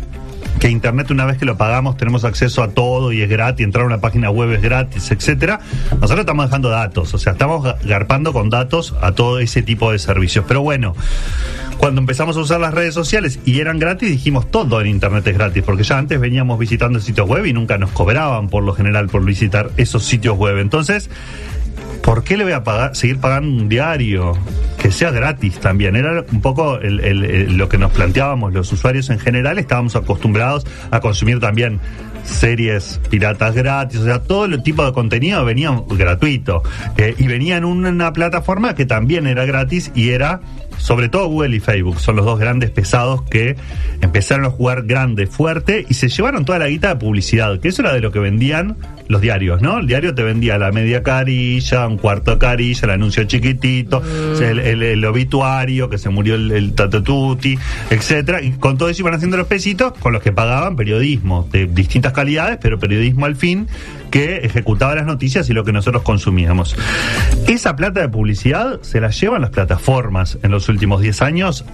Que 0.61 0.69
Internet 0.71 1.11
una 1.11 1.25
vez 1.27 1.37
que 1.37 1.45
lo 1.45 1.57
pagamos 1.59 1.97
tenemos 1.97 2.25
acceso 2.25 2.63
a 2.63 2.69
todo 2.69 3.13
y 3.13 3.21
es 3.23 3.29
gratis, 3.29 3.65
entrar 3.65 3.85
a 3.85 3.87
una 3.87 4.01
página 4.01 4.31
web 4.31 4.53
es 4.53 4.63
gratis, 4.63 5.11
etcétera. 5.11 5.61
Nosotros 5.93 6.21
estamos 6.21 6.47
dejando 6.47 6.69
datos, 6.71 7.13
o 7.13 7.19
sea, 7.19 7.33
estamos 7.33 7.63
ga- 7.65 7.77
garpando 7.85 8.33
con 8.33 8.49
datos 8.51 8.95
a 9.03 9.13
todo 9.13 9.41
ese 9.41 9.63
tipo 9.63 9.93
de 9.93 9.99
servicios. 9.99 10.45
Pero 10.49 10.63
bueno, 10.63 10.95
cuando 11.77 12.01
empezamos 12.01 12.37
a 12.37 12.41
usar 12.41 12.61
las 12.61 12.73
redes 12.73 12.95
sociales 12.95 13.41
y 13.45 13.61
eran 13.61 13.79
gratis, 13.79 14.09
dijimos 14.09 14.51
todo 14.51 14.81
en 14.81 14.87
Internet 14.87 15.27
es 15.27 15.35
gratis, 15.35 15.63
porque 15.65 15.83
ya 15.83 15.99
antes 15.99 16.19
veníamos 16.19 16.59
visitando 16.59 16.99
sitios 17.01 17.29
web 17.29 17.45
y 17.45 17.53
nunca 17.53 17.77
nos 17.77 17.91
cobraban 17.91 18.49
por 18.49 18.63
lo 18.63 18.73
general 18.75 19.09
por 19.09 19.25
visitar 19.25 19.71
esos 19.77 20.05
sitios 20.05 20.39
web. 20.39 20.59
Entonces, 20.59 21.11
¿por 22.05 22.23
qué 22.23 22.37
le 22.37 22.45
voy 22.45 22.53
a 22.53 22.63
pagar, 22.63 22.95
seguir 22.95 23.19
pagando 23.19 23.49
un 23.63 23.69
diario? 23.69 24.35
Que 24.79 24.91
sea 24.93 25.11
gratis 25.11 25.59
también. 25.59 25.97
Era 25.97 26.25
un 26.31 26.41
poco 26.43 26.79
el- 26.79 27.57
lo 27.57 27.69
que 27.69 27.79
nos 27.79 27.91
planteábamos 27.93 28.53
los 28.53 28.71
usuarios 28.71 29.09
en 29.11 29.19
general. 29.19 29.59
Estábamos 29.59 29.97
acostumbrados 29.97 30.67
a 30.91 31.01
consumir 31.01 31.41
también 31.41 31.81
series 32.25 33.01
piratas 33.11 33.55
gratis, 33.55 34.01
o 34.01 34.05
sea, 34.05 34.23
todo 34.23 34.47
el 34.47 34.63
tipo 34.63 34.85
de 34.85 34.93
contenido 34.93 35.45
venía 35.45 35.79
gratuito. 35.91 36.63
Eh, 36.97 37.15
y 37.19 37.27
venía 37.27 37.57
en 37.59 37.65
una 37.65 38.13
plataforma 38.13 38.75
que 38.75 38.87
también 38.87 39.27
era 39.27 39.45
gratis 39.45 39.91
y 39.95 40.11
era 40.11 40.41
sobre 40.79 41.09
todo 41.09 41.29
Google 41.29 41.57
y 41.57 41.61
Facebook, 41.61 42.01
son 42.01 42.17
los 42.17 42.25
dos 42.25 42.39
grandes 42.39 42.71
pesados 42.71 43.23
que 43.23 43.57
empezaron 44.01 44.45
a 44.47 44.51
jugar 44.51 44.83
grande, 44.85 45.27
fuerte 45.27 45.85
y 45.89 45.95
se 45.95 46.09
llevaron 46.09 46.45
toda 46.45 46.59
la 46.59 46.69
guita 46.69 46.89
de 46.89 46.97
publicidad, 46.97 47.59
que 47.61 47.69
eso 47.69 47.83
era 47.83 47.93
de 47.95 48.01
lo 48.01 48.13
que 48.13 48.19
vendían 48.19 48.77
los 49.09 49.21
diarios, 49.21 49.61
¿no? 49.61 49.79
El 49.79 49.87
diario 49.87 50.15
te 50.15 50.23
vendía 50.23 50.57
la 50.59 50.73
media 50.73 51.03
carilla, 51.03 51.87
un 51.87 51.99
cuarto 51.99 52.39
carilla, 52.39 52.81
el 52.85 52.91
anuncio 52.91 53.25
chiquitito, 53.25 54.03
sea, 54.37 54.51
el, 54.51 54.59
el- 54.61 54.83
el 54.83 55.05
obituario, 55.05 55.91
que 55.91 55.99
se 55.99 56.09
murió 56.09 56.35
el, 56.37 56.51
el 56.53 56.73
Tatututi, 56.75 57.59
etcétera, 57.91 58.41
y 58.43 58.53
con 58.53 58.79
todo 58.79 58.89
eso 58.89 59.03
iban 59.03 59.15
haciendo 59.15 59.37
los 59.37 59.47
pesitos 59.47 59.93
con 60.01 60.13
los 60.13 60.23
que 60.23 60.33
pagaban 60.33 60.77
periodismo 60.77 61.47
de 61.53 61.67
distintas 61.67 62.13
calidades, 62.13 62.59
pero 62.63 62.79
periodismo 62.79 63.27
al 63.27 63.37
fin 63.37 63.67
que 64.11 64.39
ejecutaba 64.39 64.95
las 64.95 65.07
noticias 65.07 65.49
y 65.51 65.53
lo 65.53 65.65
que 65.65 65.73
nosotros 65.73 66.03
consumíamos. 66.03 66.77
Esa 67.47 67.77
plata 67.77 68.01
de 68.01 68.09
publicidad 68.09 68.81
se 68.83 69.01
la 69.01 69.11
llevan 69.11 69.43
las 69.43 69.51
plataformas 69.51 70.39
en 70.43 70.51
los 70.51 70.69
últimos 70.69 71.01
10 71.01 71.23
años 71.23 71.65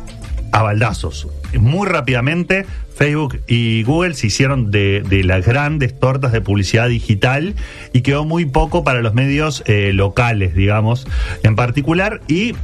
a 0.53 0.63
baldazos. 0.63 1.29
Muy 1.59 1.87
rápidamente 1.89 2.67
Facebook 2.95 3.41
y 3.47 3.83
Google 3.85 4.15
se 4.15 4.27
hicieron 4.27 4.71
de, 4.71 5.03
de 5.09 5.25
las 5.25 5.47
grandes 5.47 5.99
tortas 5.99 6.33
de 6.33 6.41
publicidad 6.41 6.89
digital 6.89 7.55
y 7.93 8.03
quedó 8.03 8.25
muy 8.25 8.45
poco 8.45 8.85
para 8.85 9.01
los 9.01 9.15
medios 9.15 9.63
eh, 9.67 9.93
locales, 9.95 10.55
digamos, 10.55 11.07
en 11.43 11.57
particular 11.57 12.21
y 12.29 12.55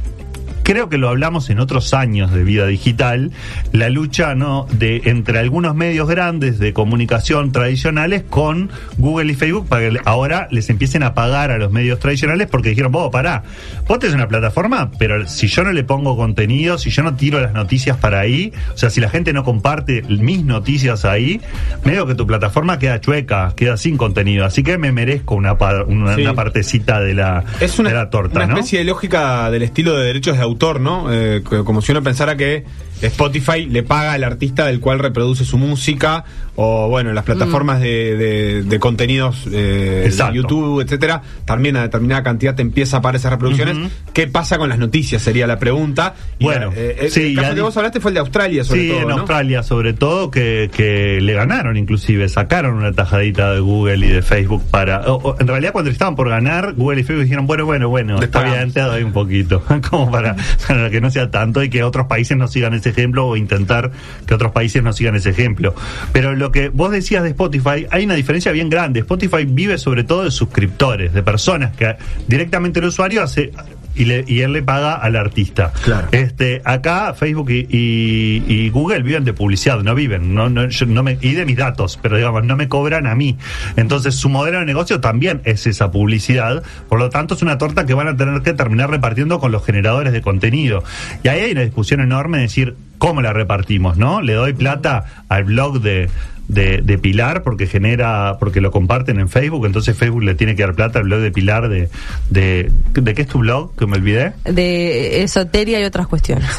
creo 0.67 0.89
que 0.89 0.97
lo 0.97 1.07
hablamos 1.07 1.49
en 1.49 1.61
otros 1.61 1.93
años 1.93 2.33
de 2.33 2.43
vida 2.43 2.67
digital, 2.67 3.31
la 3.71 3.87
lucha 3.89 4.35
no 4.35 4.67
de 4.73 5.01
entre 5.05 5.39
algunos 5.39 5.75
medios 5.75 6.09
grandes 6.09 6.59
de 6.59 6.73
comunicación 6.73 7.53
tradicionales 7.53 8.23
con 8.29 8.69
Google 8.97 9.31
y 9.31 9.35
Facebook 9.35 9.69
para 9.69 9.89
que 9.89 9.99
ahora 10.03 10.49
les 10.51 10.69
empiecen 10.69 11.03
a 11.03 11.13
pagar 11.13 11.51
a 11.51 11.57
los 11.57 11.71
medios 11.71 11.99
tradicionales 11.99 12.47
porque 12.47 12.67
dijeron, 12.71 12.91
vos 12.91 13.09
pará, 13.13 13.43
vos 13.87 13.97
tenés 13.99 14.13
una 14.13 14.27
plataforma, 14.27 14.91
pero 14.99 15.25
si 15.25 15.47
yo 15.47 15.63
no 15.63 15.71
le 15.71 15.85
pongo 15.85 16.17
contenido, 16.17 16.77
si 16.77 16.89
yo 16.89 17.01
no 17.01 17.15
tiro 17.15 17.39
las 17.39 17.53
noticias 17.53 17.95
para 17.95 18.19
ahí, 18.19 18.51
o 18.73 18.77
sea, 18.77 18.89
si 18.89 18.99
la 18.99 19.09
gente 19.09 19.31
no 19.31 19.45
comparte 19.45 20.01
mis 20.09 20.43
noticias 20.43 21.05
ahí, 21.05 21.39
medio 21.85 22.05
que 22.07 22.13
tu 22.15 22.27
plataforma 22.27 22.77
queda 22.77 22.99
chueca, 22.99 23.53
queda 23.55 23.77
sin 23.77 23.95
contenido, 23.95 24.43
así 24.43 24.63
que 24.63 24.77
me 24.77 24.91
merezco 24.91 25.35
una, 25.35 25.53
una, 25.87 26.15
Sí. 26.17 26.23
una 26.23 26.33
partecita 26.33 26.99
de 26.99 27.13
la, 27.13 27.45
Es 27.61 27.79
una, 27.79 27.87
de 27.87 27.95
la 27.95 28.09
torta, 28.09 28.39
una 28.39 28.47
¿no? 28.47 28.55
especie 28.55 28.79
de 28.79 28.85
lógica 28.85 29.49
del 29.49 29.63
estilo 29.63 29.95
de 29.95 30.07
derechos 30.07 30.35
de 30.35 30.43
autor, 30.43 30.56
¿no? 30.81 31.11
Eh, 31.11 31.43
como 31.65 31.81
si 31.81 31.91
uno 31.91 32.01
pensara 32.03 32.35
que 32.35 32.65
Spotify 33.01 33.65
le 33.65 33.83
paga 33.83 34.13
al 34.13 34.23
artista 34.23 34.65
del 34.65 34.79
cual 34.79 34.99
reproduce 34.99 35.45
su 35.45 35.57
música, 35.57 36.25
o 36.55 36.89
bueno, 36.89 37.13
las 37.13 37.23
plataformas 37.23 37.79
de, 37.79 38.15
de- 38.17 38.63
de 38.63 38.79
contenidos 38.79 39.45
eh, 39.51 40.09
de. 40.11 40.33
YouTube, 40.33 40.81
etcétera, 40.81 41.21
también 41.45 41.77
a 41.77 41.83
determinada 41.83 42.23
cantidad 42.23 42.55
te 42.55 42.63
empieza 42.63 42.97
a 42.97 43.01
pagar 43.01 43.17
esas 43.17 43.31
reproducciones. 43.31 43.77
¿Qué 44.13 44.27
pasa 44.27 44.57
con 44.57 44.67
las 44.69 44.79
noticias? 44.79 45.21
Sería 45.21 45.45
la 45.45 45.59
pregunta. 45.59 46.15
Y 46.39 46.45
Bueno, 46.45 46.71
la- 46.71 46.81
eh, 46.81 46.97
el- 47.01 47.11
sí, 47.11 47.21
el 47.21 47.35
caso 47.35 47.53
que 47.55 47.61
vos 47.61 47.77
hablaste 47.77 47.99
fue 47.99 48.09
el 48.11 48.15
de 48.15 48.19
Australia, 48.21 48.63
sobre 48.63 48.81
sí, 48.81 48.89
todo. 48.89 49.01
en 49.01 49.07
¿no? 49.09 49.13
Australia 49.17 49.63
sobre 49.63 49.93
todo, 49.93 50.31
que, 50.31 50.69
que 50.75 51.19
le 51.21 51.33
ganaron 51.33 51.77
inclusive, 51.77 52.27
sacaron 52.29 52.75
una 52.75 52.91
tajadita 52.91 53.53
de 53.53 53.59
Google 53.59 54.05
y 54.05 54.09
de 54.09 54.21
Facebook 54.23 54.63
para... 54.71 55.01
o- 55.11 55.17
o, 55.17 55.35
en 55.39 55.47
realidad 55.47 55.71
cuando 55.73 55.91
estaban 55.91 56.15
por 56.15 56.29
ganar, 56.29 56.73
Google 56.73 57.01
y 57.01 57.03
Facebook 57.03 57.23
dijeron, 57.23 57.45
bueno, 57.47 57.65
bueno, 57.65 57.89
bueno, 57.89 58.19
está 58.21 58.41
bien, 58.43 58.71
te 58.71 58.81
doy 58.81 59.03
un 59.03 59.11
poquito, 59.13 59.63
como 59.91 60.09
para, 60.09 60.35
para 60.67 60.89
que 60.89 61.01
no 61.01 61.11
sea 61.11 61.29
tanto 61.29 61.61
y 61.63 61.69
que 61.69 61.83
otros 61.83 62.07
países 62.07 62.35
no 62.35 62.47
sigan 62.47 62.73
ese 62.73 62.86
ese 62.87 62.99
ejemplo 62.99 63.27
o 63.27 63.37
intentar 63.37 63.91
que 64.25 64.33
otros 64.33 64.51
países 64.51 64.83
no 64.83 64.93
sigan 64.93 65.15
ese 65.15 65.29
ejemplo. 65.29 65.75
Pero 66.11 66.35
lo 66.35 66.51
que 66.51 66.69
vos 66.69 66.91
decías 66.91 67.23
de 67.23 67.29
Spotify, 67.29 67.85
hay 67.89 68.05
una 68.05 68.15
diferencia 68.15 68.51
bien 68.51 68.69
grande. 68.69 69.01
Spotify 69.01 69.45
vive 69.45 69.77
sobre 69.77 70.03
todo 70.03 70.23
de 70.23 70.31
suscriptores, 70.31 71.13
de 71.13 71.23
personas 71.23 71.75
que 71.75 71.95
directamente 72.27 72.79
el 72.79 72.85
usuario 72.85 73.23
hace 73.23 73.51
y, 73.97 74.05
le- 74.05 74.23
y 74.27 74.41
él 74.41 74.53
le 74.53 74.63
paga 74.63 74.93
al 74.95 75.15
artista. 75.15 75.71
Claro. 75.83 76.07
Este, 76.11 76.61
acá 76.65 77.13
Facebook 77.13 77.49
y, 77.51 77.67
y- 77.69 78.43
y 78.47 78.69
Google 78.69 79.01
viven 79.03 79.23
de 79.25 79.33
publicidad, 79.33 79.79
no 79.81 79.95
viven, 79.95 80.33
no, 80.33 80.49
no, 80.49 80.67
yo 80.69 80.85
no 80.85 81.03
me, 81.03 81.17
y 81.21 81.33
de 81.33 81.45
mis 81.45 81.57
datos, 81.57 81.99
pero 82.01 82.17
digamos, 82.17 82.43
no 82.45 82.55
me 82.55 82.67
cobran 82.69 83.07
a 83.07 83.15
mí. 83.15 83.37
Entonces 83.75 84.15
su 84.15 84.29
modelo 84.29 84.59
de 84.59 84.65
negocio 84.65 84.99
también 85.01 85.41
es 85.45 85.67
esa 85.67 85.91
publicidad, 85.91 86.63
por 86.89 86.99
lo 86.99 87.09
tanto 87.09 87.33
es 87.35 87.41
una 87.41 87.57
torta 87.57 87.85
que 87.85 87.93
van 87.93 88.07
a 88.07 88.15
tener 88.15 88.41
que 88.41 88.53
terminar 88.53 88.89
repartiendo 88.89 89.39
con 89.39 89.51
los 89.51 89.65
generadores 89.65 90.13
de 90.13 90.21
contenido. 90.21 90.83
Y 91.23 91.27
ahí 91.27 91.41
hay 91.41 91.51
una 91.51 91.61
discusión 91.61 91.99
enorme 92.01 92.37
de 92.37 92.43
decir 92.43 92.75
cómo 92.97 93.21
la 93.21 93.33
repartimos, 93.33 93.97
¿no? 93.97 94.21
Le 94.21 94.33
doy 94.33 94.53
plata 94.53 95.05
al 95.29 95.43
blog 95.45 95.81
de 95.81 96.09
de, 96.47 96.81
de 96.81 96.97
Pilar 96.97 97.43
porque 97.43 97.67
genera, 97.67 98.37
porque 98.39 98.61
lo 98.61 98.71
comparten 98.71 99.19
en 99.19 99.29
Facebook, 99.29 99.65
entonces 99.65 99.97
Facebook 99.97 100.23
le 100.23 100.35
tiene 100.35 100.55
que 100.55 100.63
dar 100.63 100.75
plata 100.75 100.99
al 100.99 101.05
blog 101.05 101.19
de 101.19 101.31
Pilar 101.31 101.69
de, 101.69 101.89
de, 102.29 102.71
¿de 102.93 103.13
qué 103.13 103.21
es 103.23 103.27
tu 103.27 103.39
blog? 103.39 103.75
Que 103.75 103.85
me 103.85 103.97
olvidé. 103.97 104.33
De 104.45 105.23
esoteria 105.23 105.81
y 105.81 105.83
otras 105.83 106.07
cuestiones. 106.07 106.49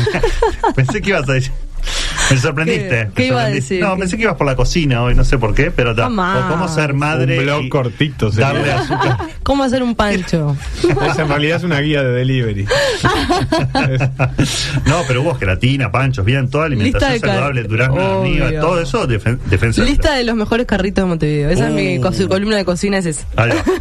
pensé 0.76 1.00
que 1.00 1.10
ibas 1.10 1.28
a 1.28 1.32
decir. 1.32 1.52
Me 2.30 2.36
sorprendiste. 2.38 2.88
¿Qué- 2.88 3.04
me 3.06 3.12
qué 3.14 3.26
iba 3.28 3.42
a 3.42 3.48
decir? 3.48 3.80
No, 3.80 3.94
¿Qué- 3.94 4.00
pensé 4.00 4.16
que 4.16 4.22
ibas 4.24 4.34
por 4.36 4.46
la 4.46 4.56
cocina 4.56 5.02
hoy, 5.02 5.14
no 5.14 5.24
sé 5.24 5.38
por 5.38 5.54
qué, 5.54 5.70
pero 5.70 5.92
o 5.92 6.48
cómo 6.48 6.68
ser 6.68 6.92
madre. 6.94 7.38
Un 7.38 7.44
blog 7.44 7.62
y 7.62 7.68
cortito, 7.68 8.30
sería. 8.32 8.48
Darle 8.52 8.72
azúcar. 8.72 9.18
¿Cómo 9.44 9.62
hacer 9.62 9.82
un 9.82 9.94
pancho? 9.94 10.56
Esa 10.82 11.22
en 11.22 11.28
realidad 11.28 11.58
es 11.58 11.62
una 11.64 11.80
guía 11.80 12.02
de 12.02 12.10
delivery. 12.12 12.66
no, 14.86 15.02
pero 15.06 15.22
hubo 15.22 15.34
gelatina, 15.34 15.90
panchos, 15.90 16.24
bien, 16.24 16.48
toda 16.50 16.66
alimentación 16.66 17.18
saludable, 17.20 17.62
durazno, 17.64 18.24
todo 18.60 18.80
eso, 18.80 19.06
defen- 19.08 19.38
defensa. 19.46 19.82
Lista 19.84 20.14
de 20.14 20.24
los 20.24 20.34
mejores 20.36 20.66
carritos 20.66 21.04
de 21.04 21.08
Montevideo. 21.08 21.50
Esa 21.50 21.68
es 21.68 21.74
mi 21.74 21.98
Uh. 21.98 22.28
columna 22.28 22.56
de 22.56 22.64
cocina, 22.64 22.98
es 22.98 23.06
esa. 23.06 23.26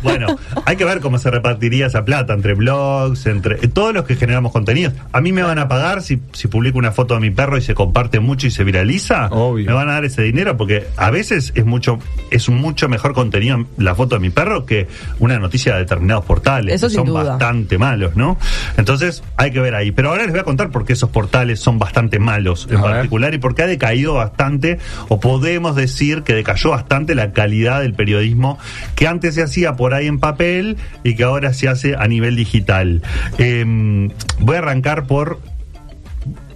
Bueno, 0.04 0.28
hay 0.66 0.76
que 0.76 0.86
ver 0.86 1.00
cómo 1.00 1.18
se 1.18 1.32
repartiría 1.32 1.88
esa 1.88 2.06
plata 2.06 2.34
entre 2.34 2.54
blogs, 2.54 3.26
entre 3.26 3.56
eh, 3.56 3.68
todos 3.68 3.94
los 3.94 4.06
que 4.06 4.16
generamos 4.16 4.52
contenidos. 4.52 4.94
A 5.12 5.22
mí 5.22 5.32
me 5.32 5.42
van 5.44 5.60
a 5.60 5.68
pagar 5.68 6.02
si, 6.02 6.20
si 6.34 6.48
publico 6.48 6.78
una 6.78 6.92
foto 6.92 7.14
de 7.16 7.20
mi 7.22 7.32
perro 7.32 7.58
y 7.58 7.62
se 7.62 7.74
comparte 7.96 8.20
mucho 8.20 8.48
y 8.48 8.52
se 8.52 8.66
viraliza. 8.66 9.28
Obvio. 9.28 9.68
Me 9.68 9.72
van 9.74 9.88
a 9.88 9.94
dar 9.94 10.04
ese 10.04 10.22
dinero 10.22 10.58
porque 10.58 10.86
a 10.98 11.12
veces 11.12 11.54
es 11.56 11.66
mucho 11.66 11.98
es 12.30 12.50
mucho 12.50 12.90
mejor 12.90 13.14
contenido 13.14 13.66
la 13.78 13.96
foto 13.96 14.16
de 14.16 14.20
mi 14.20 14.32
perro 14.32 14.66
que 14.66 14.88
una 15.20 15.40
noticia 15.40 15.76
de 15.76 15.80
determinados 15.80 16.26
portales. 16.26 16.76
Eso 16.76 16.88
que 16.88 16.92
sin 16.92 16.98
son 16.98 17.08
duda. 17.08 17.24
bastante 17.24 17.78
malos, 17.78 18.18
¿no? 18.18 18.38
Entonces 18.76 19.24
hay 19.38 19.52
que 19.52 19.62
ver 19.62 19.76
ahí. 19.76 19.92
Pero 19.92 20.10
ahora 20.10 20.24
les 20.24 20.32
voy 20.32 20.42
a 20.42 20.44
contar 20.44 20.72
por 20.72 20.84
qué 20.86 20.92
esos 20.92 21.10
portales 21.10 21.62
son 21.62 21.80
bastante 21.80 22.20
malos 22.20 22.68
en 22.70 22.76
A 22.80 22.82
ver. 22.82 22.92
particular 22.96 23.34
y 23.34 23.38
por 23.38 23.56
qué 23.56 23.64
ha 23.64 23.68
decaído 23.68 24.16
bastante 24.16 24.78
o 25.08 25.22
podemos 25.22 25.78
decir 25.78 26.24
que 26.24 26.34
decayó 26.34 26.72
bastante 26.72 27.16
la 27.16 27.32
calidad 27.32 27.80
del 27.80 27.94
periodismo 27.94 28.60
que 28.96 29.08
antes 29.08 29.36
se 29.36 29.42
hacía 29.42 29.78
por 29.78 29.94
ahí 29.94 30.08
en 30.08 30.20
papel 30.20 30.76
y 31.06 31.16
que 31.16 31.24
ahora 31.24 31.54
se 31.54 31.70
hace 31.70 31.96
a 31.96 32.06
nivel 32.10 32.36
digital. 32.36 33.04
Em, 33.38 34.10
voy 34.40 34.56
a 34.58 34.60
arrancar 34.60 35.08
por 35.08 35.40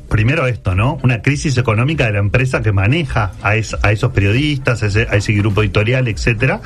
primero 0.09 0.47
esto, 0.47 0.75
¿no? 0.75 0.97
Una 1.03 1.21
crisis 1.21 1.57
económica 1.57 2.05
de 2.05 2.13
la 2.13 2.19
empresa 2.19 2.61
que 2.61 2.71
maneja 2.71 3.31
a, 3.41 3.55
es- 3.55 3.77
a 3.81 3.91
esos 3.91 4.11
periodistas, 4.11 4.83
a 4.83 4.87
ese, 4.87 5.07
a 5.09 5.15
ese 5.15 5.33
grupo 5.33 5.61
editorial, 5.63 6.07
etcétera, 6.07 6.61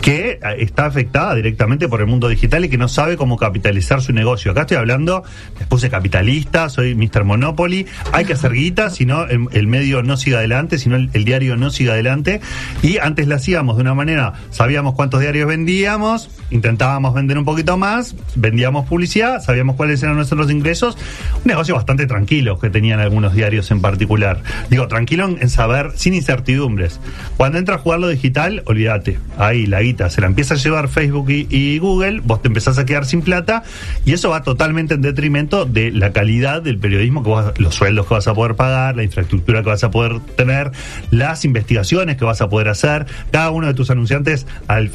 que 0.00 0.32
eh, 0.32 0.38
está 0.58 0.86
afectada 0.86 1.34
directamente 1.34 1.88
por 1.88 2.00
el 2.00 2.06
mundo 2.06 2.28
digital 2.28 2.64
y 2.64 2.68
que 2.68 2.78
no 2.78 2.88
sabe 2.88 3.16
cómo 3.16 3.36
capitalizar 3.36 4.00
su 4.00 4.12
negocio. 4.12 4.52
Acá 4.52 4.62
estoy 4.62 4.76
hablando, 4.76 5.24
les 5.58 5.66
puse 5.66 5.90
capitalista, 5.90 6.68
soy 6.68 6.94
Mr. 6.94 7.24
Monopoly, 7.24 7.86
hay 8.12 8.24
que 8.24 8.34
hacer 8.34 8.52
guita, 8.52 8.90
si 8.90 9.04
no 9.06 9.24
el, 9.24 9.66
medio 9.66 10.02
no 10.02 10.16
siga 10.16 10.38
adelante, 10.38 10.78
si 10.78 10.88
no 10.88 10.96
el, 10.96 11.24
diario 11.24 11.56
no 11.56 11.70
siga 11.70 11.92
adelante. 11.94 12.40
Y 12.82 12.98
antes 12.98 13.26
la 13.28 13.36
hacíamos 13.36 13.76
de 13.76 13.82
una 13.82 13.94
manera, 13.94 14.34
sabíamos 14.50 14.94
cuántos 14.94 15.20
diarios 15.20 15.48
vendíamos, 15.48 16.30
intentábamos 16.50 17.14
vender 17.14 17.38
un 17.38 17.44
poquito 17.44 17.76
más, 17.76 18.14
vendíamos 18.36 18.86
publicidad, 18.86 19.40
sabíamos 19.42 19.76
cuáles 19.76 20.02
eran 20.02 20.16
nuestros 20.16 20.50
ingresos, 20.50 20.96
un 21.36 21.42
negocio 21.44 21.74
bastante 21.74 22.06
tranquilo 22.06 22.58
que 22.58 22.70
tenían 22.84 23.00
algunos 23.00 23.32
diarios 23.32 23.70
en 23.70 23.80
particular. 23.80 24.42
Digo, 24.68 24.88
tranquilo 24.88 25.24
en, 25.40 25.48
saber, 25.48 25.92
sin 25.94 26.12
incertidumbres. 26.12 27.00
Cuando 27.38 27.56
entra 27.56 27.76
a 27.76 27.78
jugar 27.78 27.98
lo 27.98 28.08
digital, 28.08 28.62
olvídate, 28.66 29.18
ahí 29.38 29.64
la 29.64 29.80
guita 29.80 30.10
se 30.10 30.20
la 30.20 30.26
empieza 30.26 30.52
a 30.52 30.56
llevar 30.58 30.88
Facebook 30.88 31.30
y, 31.30 31.78
Google, 31.78 32.20
vos 32.22 32.42
te 32.42 32.48
empezás 32.48 32.76
a 32.76 32.84
quedar 32.84 33.06
sin 33.06 33.22
plata 33.22 33.62
y 34.04 34.12
eso 34.12 34.28
va 34.28 34.42
totalmente 34.42 34.92
en 34.92 35.00
detrimento 35.00 35.64
de 35.64 35.92
la 35.92 36.12
calidad 36.12 36.60
del 36.60 36.76
periodismo, 36.76 37.22
que 37.22 37.62
los 37.62 37.74
sueldos 37.74 38.06
que 38.06 38.12
vas 38.12 38.28
a 38.28 38.34
poder 38.34 38.54
pagar, 38.54 38.96
la 38.96 39.02
infraestructura 39.02 39.62
que 39.62 39.70
vas 39.70 39.82
a 39.82 39.90
poder 39.90 40.20
tener, 40.36 40.70
las 41.10 41.46
investigaciones 41.46 42.18
que 42.18 42.26
vas 42.26 42.42
a 42.42 42.50
poder 42.50 42.68
hacer. 42.68 43.06
Cada 43.30 43.50
uno 43.50 43.66
de 43.66 43.72
tus 43.72 43.88
anunciantes 43.88 44.46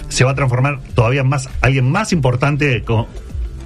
se 0.09 0.23
va 0.25 0.31
a 0.31 0.35
transformar 0.35 0.79
todavía 0.93 1.23
más, 1.23 1.49
alguien 1.61 1.89
más 1.89 2.13
importante 2.13 2.83
co- 2.83 3.07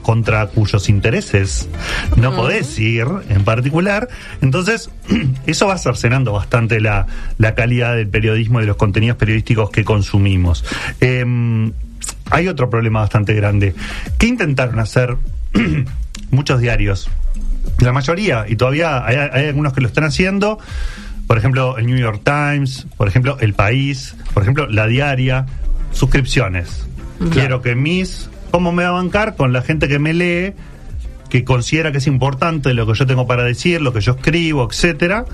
contra 0.04 0.48
cuyos 0.48 0.90
intereses 0.90 1.68
no 2.16 2.36
podés 2.36 2.78
ir 2.78 3.08
en 3.30 3.44
particular. 3.44 4.08
Entonces, 4.42 4.92
eso 5.48 5.68
va 5.68 5.78
cercenando 5.78 6.34
bastante 6.34 6.80
la, 6.80 7.08
la 7.38 7.56
calidad 7.56 7.96
del 7.96 8.08
periodismo 8.08 8.60
y 8.60 8.64
de 8.64 8.68
los 8.68 8.78
contenidos 8.78 9.18
periodísticos 9.18 9.72
que 9.72 9.84
consumimos. 9.84 10.64
Em, 11.00 11.72
hay 12.30 12.48
otro 12.48 12.70
problema 12.70 13.02
bastante 13.02 13.34
grande. 13.34 13.74
¿Qué 14.18 14.28
intentaron 14.28 14.80
hacer 14.80 15.18
muchos 16.32 16.62
diarios? 16.62 17.10
La 17.80 17.92
mayoría, 17.92 18.46
y 18.48 18.56
todavía 18.56 19.06
hay, 19.06 19.16
hay 19.16 19.48
algunos 19.48 19.74
que 19.74 19.82
lo 19.82 19.88
están 19.88 20.04
haciendo. 20.04 20.60
Por 21.28 21.38
ejemplo, 21.38 21.78
el 21.78 21.88
New 21.88 21.98
York 21.98 22.22
Times, 22.24 22.86
por 22.98 23.08
ejemplo, 23.08 23.38
El 23.40 23.54
País, 23.54 24.16
por 24.34 24.44
ejemplo, 24.44 24.68
La 24.68 24.88
Diaria, 24.88 25.46
suscripciones. 25.92 26.86
Quiero 27.32 27.62
que 27.62 27.76
mis, 27.76 28.30
¿cómo 28.54 28.72
me 28.72 28.84
va 28.84 28.90
a 28.90 28.92
bancar? 28.92 29.36
Con 29.36 29.52
la 29.52 29.64
gente 29.64 29.88
que 29.88 29.98
me 29.98 30.14
lee, 30.14 30.54
que 31.28 31.44
considera 31.44 31.92
que 31.92 31.98
es 31.98 32.06
importante 32.06 32.76
lo 32.76 32.86
que 32.86 32.94
yo 32.94 33.08
tengo 33.08 33.26
para 33.26 33.44
decir, 33.44 33.82
lo 33.82 33.94
que 33.94 34.00
yo 34.00 34.12
escribo, 34.12 34.68
etcétera. 34.70 35.26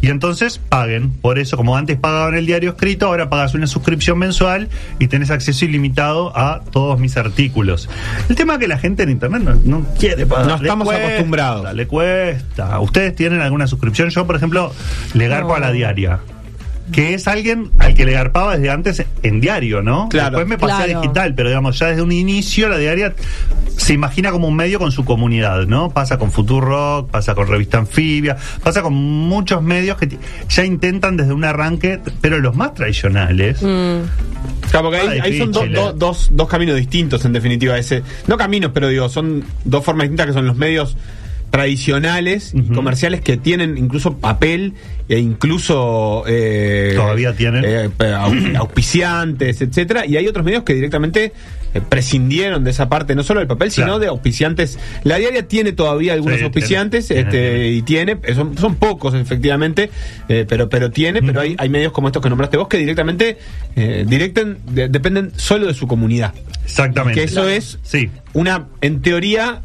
Y 0.00 0.08
entonces 0.08 0.58
paguen. 0.58 1.12
Por 1.12 1.38
eso, 1.38 1.56
como 1.56 1.76
antes 1.76 1.96
pagaban 1.96 2.34
el 2.34 2.46
diario 2.46 2.70
escrito, 2.70 3.06
ahora 3.06 3.30
pagas 3.30 3.54
una 3.54 3.68
suscripción 3.68 4.18
mensual 4.18 4.70
y 4.98 5.06
tenés 5.06 5.30
acceso 5.30 5.64
ilimitado 5.64 6.36
a 6.36 6.62
todos 6.72 6.98
mis 6.98 7.16
artículos. 7.16 7.88
El 8.28 8.34
tema 8.34 8.54
es 8.54 8.58
que 8.58 8.66
la 8.66 8.78
gente 8.78 9.04
en 9.04 9.10
internet 9.10 9.42
no, 9.42 9.54
no 9.64 9.86
quiere 9.96 10.26
pagar. 10.26 10.48
No 10.48 10.56
estamos 10.56 10.88
cuesta, 10.88 11.06
acostumbrados. 11.06 11.74
Le 11.74 11.86
cuesta. 11.86 12.80
¿Ustedes 12.80 13.14
tienen 13.14 13.40
alguna 13.40 13.68
suscripción? 13.68 14.10
Yo, 14.10 14.26
por 14.26 14.34
ejemplo, 14.34 14.72
le 15.14 15.28
garpo 15.28 15.54
a 15.54 15.60
la 15.60 15.70
diaria. 15.70 16.18
Que 16.92 17.14
es 17.14 17.26
alguien 17.28 17.70
al 17.78 17.94
que 17.94 18.04
le 18.04 18.12
garpaba 18.12 18.56
desde 18.56 18.70
antes 18.70 19.04
en 19.22 19.40
diario, 19.40 19.82
¿no? 19.82 20.08
Claro. 20.10 20.36
Después 20.38 20.46
me 20.46 20.58
pasé 20.58 20.92
a 20.94 21.00
digital, 21.00 21.34
pero 21.34 21.48
digamos, 21.48 21.78
ya 21.78 21.86
desde 21.86 22.02
un 22.02 22.12
inicio 22.12 22.68
la 22.68 22.76
diaria 22.76 23.14
se 23.76 23.92
imagina 23.94 24.30
como 24.30 24.48
un 24.48 24.54
medio 24.56 24.78
con 24.78 24.92
su 24.92 25.04
comunidad, 25.04 25.66
¿no? 25.66 25.90
Pasa 25.90 26.18
con 26.18 26.30
Futurock, 26.30 27.10
pasa 27.10 27.34
con 27.34 27.48
Revista 27.48 27.78
Anfibia, 27.78 28.36
pasa 28.62 28.82
con 28.82 28.92
muchos 28.94 29.62
medios 29.62 29.96
que 29.96 30.16
ya 30.48 30.64
intentan 30.64 31.16
desde 31.16 31.32
un 31.32 31.44
arranque, 31.44 32.00
pero 32.20 32.38
los 32.38 32.54
más 32.54 32.74
tradicionales. 32.74 33.62
Mm. 33.62 34.02
Claro, 34.70 34.90
porque 34.90 34.98
Ah, 34.98 35.10
ahí, 35.10 35.20
ahí 35.22 35.38
son 35.38 35.52
do- 35.52 35.60
difícil, 35.60 35.74
do- 35.82 35.92
dos, 35.94 36.28
dos 36.32 36.48
caminos 36.48 36.76
distintos, 36.76 37.24
en 37.24 37.32
definitiva. 37.32 37.78
ese 37.78 38.02
No 38.26 38.36
caminos, 38.36 38.70
pero 38.74 38.88
digo, 38.88 39.08
son 39.08 39.42
dos 39.64 39.84
formas 39.84 40.04
distintas 40.04 40.26
que 40.26 40.32
son 40.34 40.46
los 40.46 40.56
medios 40.56 40.96
tradicionales 41.54 42.52
y 42.52 42.62
comerciales 42.72 43.20
que 43.20 43.36
tienen 43.36 43.78
incluso 43.78 44.16
papel 44.18 44.74
e 45.08 45.20
incluso 45.20 46.24
eh, 46.26 46.94
Todavía 46.96 47.32
tienen. 47.36 47.64
eh, 47.64 47.90
au- 48.00 48.56
auspiciantes, 48.58 49.60
etcétera, 49.62 50.04
y 50.04 50.16
hay 50.16 50.26
otros 50.26 50.44
medios 50.44 50.64
que 50.64 50.74
directamente 50.74 51.32
eh, 51.74 51.80
prescindieron 51.88 52.64
de 52.64 52.72
esa 52.72 52.88
parte, 52.88 53.14
no 53.14 53.22
solo 53.22 53.38
del 53.38 53.46
papel, 53.46 53.70
Claro. 53.70 53.92
sino 53.92 53.98
de 54.00 54.08
auspiciantes. 54.08 54.80
La 55.04 55.16
diaria 55.18 55.46
tiene 55.46 55.70
todavía 55.70 56.14
algunos 56.14 56.38
Sí, 56.38 56.44
auspiciantes, 56.44 57.06
tiene, 57.06 57.20
este, 57.22 57.30
tiene. 57.50 57.68
y 57.68 57.82
tiene, 57.82 58.16
eh, 58.24 58.34
son, 58.34 58.58
son 58.58 58.74
pocos 58.74 59.14
efectivamente, 59.14 59.90
eh, 60.28 60.46
pero, 60.48 60.68
pero 60.68 60.90
tiene, 60.90 61.22
pero 61.22 61.40
hay, 61.40 61.54
hay 61.56 61.68
medios 61.68 61.92
como 61.92 62.08
estos 62.08 62.20
que 62.20 62.30
nombraste 62.30 62.56
vos 62.56 62.66
que 62.66 62.78
directamente 62.78 63.38
directen, 63.76 64.58
de- 64.72 64.88
dependen 64.88 65.30
solo 65.36 65.68
de 65.68 65.74
su 65.74 65.86
comunidad. 65.86 66.34
Exactamente. 66.64 67.20
Que 67.20 67.24
eso 67.26 67.48
es 67.48 67.78
Sí. 67.84 68.10
una, 68.32 68.66
en 68.80 69.02
teoría, 69.02 69.60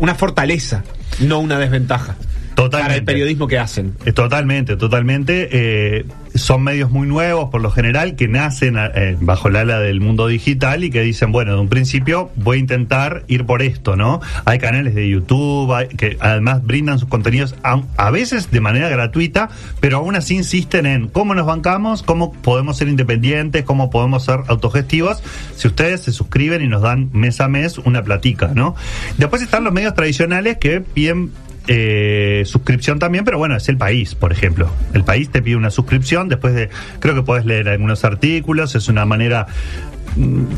una 0.00 0.14
fortaleza, 0.14 0.82
no 1.20 1.38
una 1.38 1.58
desventaja. 1.58 2.16
Totalmente. 2.54 2.78
Para 2.78 2.94
el 2.94 3.04
periodismo 3.04 3.46
que 3.48 3.58
hacen. 3.58 3.94
Eh, 4.04 4.12
Totalmente, 4.12 4.76
totalmente. 4.76 5.48
Eh, 5.52 6.04
son 6.34 6.62
medios 6.64 6.90
muy 6.90 7.06
nuevos 7.06 7.50
por 7.50 7.60
lo 7.60 7.70
general 7.70 8.16
que 8.16 8.26
nacen 8.26 8.76
eh, 8.78 9.16
bajo 9.20 9.48
el 9.48 9.56
ala 9.56 9.78
del 9.80 10.00
mundo 10.00 10.26
digital 10.26 10.82
y 10.82 10.90
que 10.90 11.00
dicen, 11.02 11.30
bueno, 11.30 11.52
de 11.54 11.60
un 11.60 11.68
principio 11.68 12.30
voy 12.36 12.56
a 12.56 12.60
intentar 12.60 13.24
ir 13.28 13.44
por 13.46 13.62
esto, 13.62 13.94
¿no? 13.96 14.20
Hay 14.44 14.58
canales 14.58 14.94
de 14.94 15.08
YouTube 15.08 15.72
hay- 15.72 15.88
que 15.88 16.16
además 16.20 16.64
brindan 16.64 16.98
sus 16.98 17.08
contenidos 17.08 17.54
a, 17.62 17.82
a 17.96 18.10
veces 18.10 18.50
de 18.50 18.60
manera 18.60 18.88
gratuita, 18.88 19.48
pero 19.80 19.98
aún 19.98 20.16
así 20.16 20.34
insisten 20.34 20.86
en 20.86 21.08
cómo 21.08 21.34
nos 21.36 21.46
bancamos, 21.46 22.02
cómo 22.02 22.32
podemos 22.32 22.76
ser 22.78 22.88
independientes, 22.88 23.62
cómo 23.64 23.90
podemos 23.90 24.24
ser 24.24 24.40
autogestivos, 24.48 25.22
si 25.56 25.68
ustedes 25.68 26.00
se 26.02 26.12
suscriben 26.12 26.62
y 26.62 26.68
nos 26.68 26.82
dan 26.82 27.10
mes 27.12 27.40
a 27.40 27.48
mes 27.48 27.78
una 27.78 28.02
platica, 28.02 28.50
¿no? 28.54 28.74
Después 29.18 29.40
están 29.42 29.62
los 29.64 29.72
medios 29.72 29.94
tradicionales 29.94 30.58
que 30.58 30.80
piden 30.80 31.30
eh, 31.66 32.42
suscripción 32.46 32.98
también, 32.98 33.24
pero 33.24 33.38
bueno, 33.38 33.56
es 33.56 33.68
el 33.68 33.76
país, 33.76 34.14
por 34.14 34.32
ejemplo. 34.32 34.70
El 34.92 35.04
país 35.04 35.30
te 35.30 35.42
pide 35.42 35.56
una 35.56 35.70
suscripción, 35.70 36.28
después 36.28 36.54
de, 36.54 36.68
creo 37.00 37.14
que 37.14 37.22
puedes 37.22 37.46
leer 37.46 37.68
algunos 37.68 38.04
artículos, 38.04 38.74
es 38.74 38.88
una 38.88 39.04
manera 39.06 39.46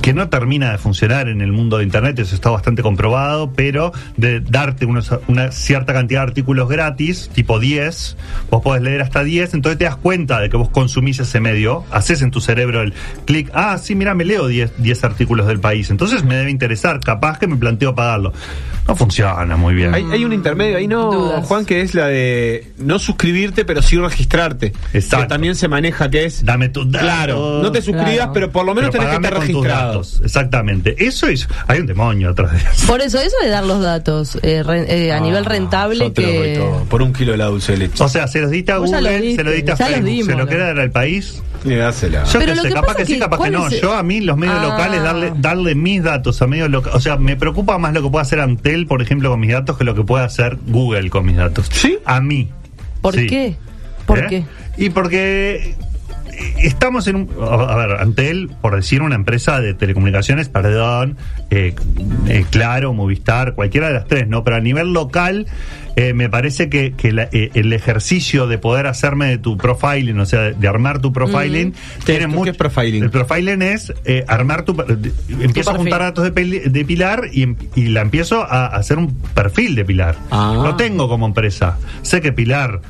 que 0.03 0.13
no 0.13 0.29
termina 0.29 0.73
de 0.73 0.79
funcionar 0.79 1.29
en 1.29 1.41
el 1.41 1.53
mundo 1.53 1.79
de 1.79 1.85
Internet, 1.85 2.19
eso 2.19 2.35
está 2.35 2.51
bastante 2.51 2.83
comprobado, 2.83 3.53
pero 3.55 3.93
de 4.17 4.41
darte 4.41 4.85
unos- 4.87 5.11
una 5.29 5.51
cierta 5.51 5.93
cantidad 5.93 6.21
de 6.21 6.27
artículos 6.29 6.69
gratis, 6.69 7.31
tipo 7.33 7.59
10, 7.59 8.17
vos 8.51 8.63
podés 8.63 8.83
leer 8.83 9.01
hasta 9.03 9.23
10, 9.25 9.55
entonces 9.55 9.79
te 9.79 9.85
das 9.85 9.97
cuenta 9.97 10.41
de 10.41 10.51
que 10.51 10.57
vos 10.57 10.69
consumís 10.69 11.19
ese 11.21 11.41
medio, 11.41 11.85
haces 11.91 12.23
en 12.23 12.31
tu 12.31 12.41
cerebro 12.41 12.83
el 12.83 12.93
clic, 13.25 13.51
ah, 13.55 13.79
sí, 13.79 13.95
mira, 13.95 14.15
me 14.15 14.25
leo 14.25 14.47
10, 14.47 14.73
10 14.79 15.05
artículos 15.05 15.47
del 15.47 15.61
país, 15.61 15.91
entonces 15.91 16.23
me 16.25 16.37
debe 16.37 16.51
interesar, 16.51 17.01
capaz 17.01 17.39
que 17.39 17.47
me 17.47 17.57
planteo 17.57 17.95
pagarlo. 17.95 18.33
No 18.87 18.95
funciona 18.95 19.57
muy 19.57 19.75
bien. 19.75 19.93
Hay, 19.95 20.05
hay 20.13 20.25
un 20.25 20.33
intermedio 20.33 20.77
ahí, 20.77 20.87
¿no, 20.87 21.11
Dudas. 21.13 21.45
Juan? 21.47 21.65
Que 21.65 21.81
es 21.81 21.95
la 21.95 22.07
de 22.07 22.69
no 22.79 23.01
suscribirte, 23.01 23.65
pero 23.65 23.83
sí 23.83 23.97
registrarte. 23.99 24.73
Exacto. 24.93 25.25
Que 25.25 25.29
también 25.29 25.57
se 25.57 25.67
maneja, 25.67 26.09
que 26.09 26.25
es. 26.27 26.45
Dame 26.45 26.69
tus 26.69 26.89
datos. 26.93 27.01
Claro, 27.09 27.63
no 27.63 27.73
te 27.73 27.83
suscribas, 27.83 28.15
Claro. 28.15 28.33
pero 28.33 28.53
por 28.53 28.65
lo 28.65 28.75
menos 28.77 28.91
Pero 28.93 29.03
tenés 29.05 29.19
que 29.19 29.27
estar 29.27 29.36
con 29.39 29.53
tus 29.53 29.67
datos. 29.67 30.21
Exactamente. 30.25 30.95
Eso 30.99 31.27
es. 31.29 31.49
Hay 31.67 31.81
un 31.81 31.87
demonio 31.87 32.31
atrás 32.31 32.53
de 32.53 32.59
eso. 32.59 32.87
Por 32.87 33.01
eso, 33.01 33.19
eso 33.21 33.37
de 33.43 33.49
dar 33.49 33.65
los 33.65 33.81
datos 33.83 34.39
eh, 34.43 34.63
re- 34.63 35.07
eh, 35.07 35.13
a 35.13 35.17
Ah, 35.17 35.21
nivel 35.21 35.45
rentable 35.45 35.99
yo 35.99 36.13
te 36.13 36.23
lo 36.23 36.29
doy 36.29 36.43
que... 36.53 36.55
todo, 36.59 36.85
por 36.85 37.03
un 37.03 37.13
kilo 37.13 37.33
de 37.33 37.39
la 37.39 37.47
dulce 37.47 37.73
de 37.73 37.79
leche. 37.79 38.03
O 38.05 38.09
sea, 38.09 38.27
se 38.29 38.41
los 38.41 38.51
diste 38.51 38.73
a 38.73 38.79
Vos 38.79 38.91
Google, 38.91 39.03
lo 39.19 39.23
diste, 39.23 39.37
se 39.37 39.45
lo 39.45 39.51
diste 39.53 39.73
a 39.73 39.75
los 39.75 39.89
Facebook, 39.89 40.05
dimos, 40.07 40.27
se 40.27 40.33
lo 40.33 40.39
¿no? 40.39 40.47
queda 40.47 40.71
al 40.71 40.91
país. 40.91 41.43
Y 41.65 41.75
dásela. 41.75 42.25
Yo 42.25 42.39
Pero 42.39 42.53
qué 42.55 42.61
sé, 42.61 42.69
que 42.69 42.75
capaz 42.75 42.95
que 42.97 43.07
sí, 43.07 43.19
capaz 43.19 43.37
que 43.37 43.39
¿cuál 43.39 43.53
no. 43.53 43.67
es? 43.69 43.81
Yo 43.81 43.93
a 43.95 44.03
mí 44.03 44.21
los 44.21 44.37
medios 44.37 44.57
Ah. 44.61 44.63
locales 44.67 45.03
darle 45.03 45.33
darle 45.37 45.75
mis 45.75 46.03
datos 46.03 46.41
a 46.43 46.47
medios 46.47 46.71
locales, 46.71 46.97
o 46.97 47.01
sea, 47.01 47.17
me 47.17 47.35
preocupa 47.37 47.77
más 47.79 47.93
lo 47.93 48.03
que 48.03 48.11
puede 48.11 48.23
hacer 48.23 48.39
Antel, 48.41 48.87
por 48.87 49.03
ejemplo, 49.03 49.31
con 49.31 49.41
mis 49.41 49.51
datos 49.51 49.77
que 49.77 49.83
lo 49.85 49.95
que 49.95 50.03
puede 50.05 50.25
hacer 50.25 50.59
Google 50.69 51.11
con 51.11 51.27
mis 51.27 51.37
datos. 51.37 51.67
¿Sí? 51.73 51.99
A 52.05 52.21
mí. 52.21 52.49
¿Por 53.01 53.15
Sí. 53.15 53.27
qué? 53.27 53.57
¿Por 54.07 54.19
¿Eh? 54.21 54.27
qué? 54.29 54.45
Y 54.77 54.91
porque 54.91 55.75
estamos 56.59 57.07
en 57.07 57.17
un... 57.17 57.31
A 57.41 57.75
ver, 57.77 57.93
Antel, 58.01 58.51
por 58.61 58.75
decir 58.77 59.03
una 59.03 59.15
empresa 59.15 59.61
de 59.61 59.75
telecomunicaciones, 59.75 60.49
perdón, 60.49 61.17
eh, 61.51 61.75
eh, 62.29 62.45
Claro, 62.51 62.93
Movistar, 62.93 63.55
cualquiera 63.55 63.89
de 63.89 63.95
las 63.95 64.07
tres, 64.07 64.29
¿no? 64.29 64.45
Pero 64.45 64.57
a 64.57 64.61
nivel 64.61 64.93
local... 64.93 65.47
eh, 65.99 66.13
me 66.13 66.29
parece 66.29 66.69
que, 66.69 66.93
que 66.93 67.11
la- 67.11 67.29
eh, 67.33 67.51
el 67.55 67.73
ejercicio 67.73 68.47
de 68.47 68.59
poder 68.59 68.87
hacerme 68.87 69.29
de 69.29 69.39
tu 69.39 69.57
profiling, 69.57 70.21
o 70.21 70.27
sea, 70.27 70.41
de, 70.43 70.53
de 70.53 70.69
armar 70.69 71.01
tu 71.01 71.11
profiling, 71.11 71.73
¿Qué 72.05 72.19
es- 72.19 72.27
qué 72.45 72.51
es 72.51 72.57
profiling? 72.59 73.03
El 73.05 73.11
profiling 73.11 73.63
es 73.63 73.95
eh, 74.05 74.23
armar 74.29 74.65
tu. 74.67 74.75
de- 74.75 75.11
empiezo 75.41 75.71
a 75.71 75.75
juntar 75.77 76.01
datos 76.01 76.23
de, 76.25 76.33
peli- 76.33 76.59
de 76.69 76.85
Pilar 76.85 77.23
y, 77.33 77.45
em- 77.45 77.57
y 77.75 77.87
la 77.87 78.03
empiezo 78.03 78.43
a 78.43 78.67
hacer 78.67 78.99
un 78.99 79.15
perfil 79.35 79.75
de 79.75 79.87
Pilar. 79.87 80.17
Ah. 80.31 80.53
Lo 80.63 80.77
tengo 80.77 81.09
como 81.09 81.25
empresa. 81.27 81.79
Sé 82.03 82.21
que 82.21 82.31
Pilar 82.31 82.83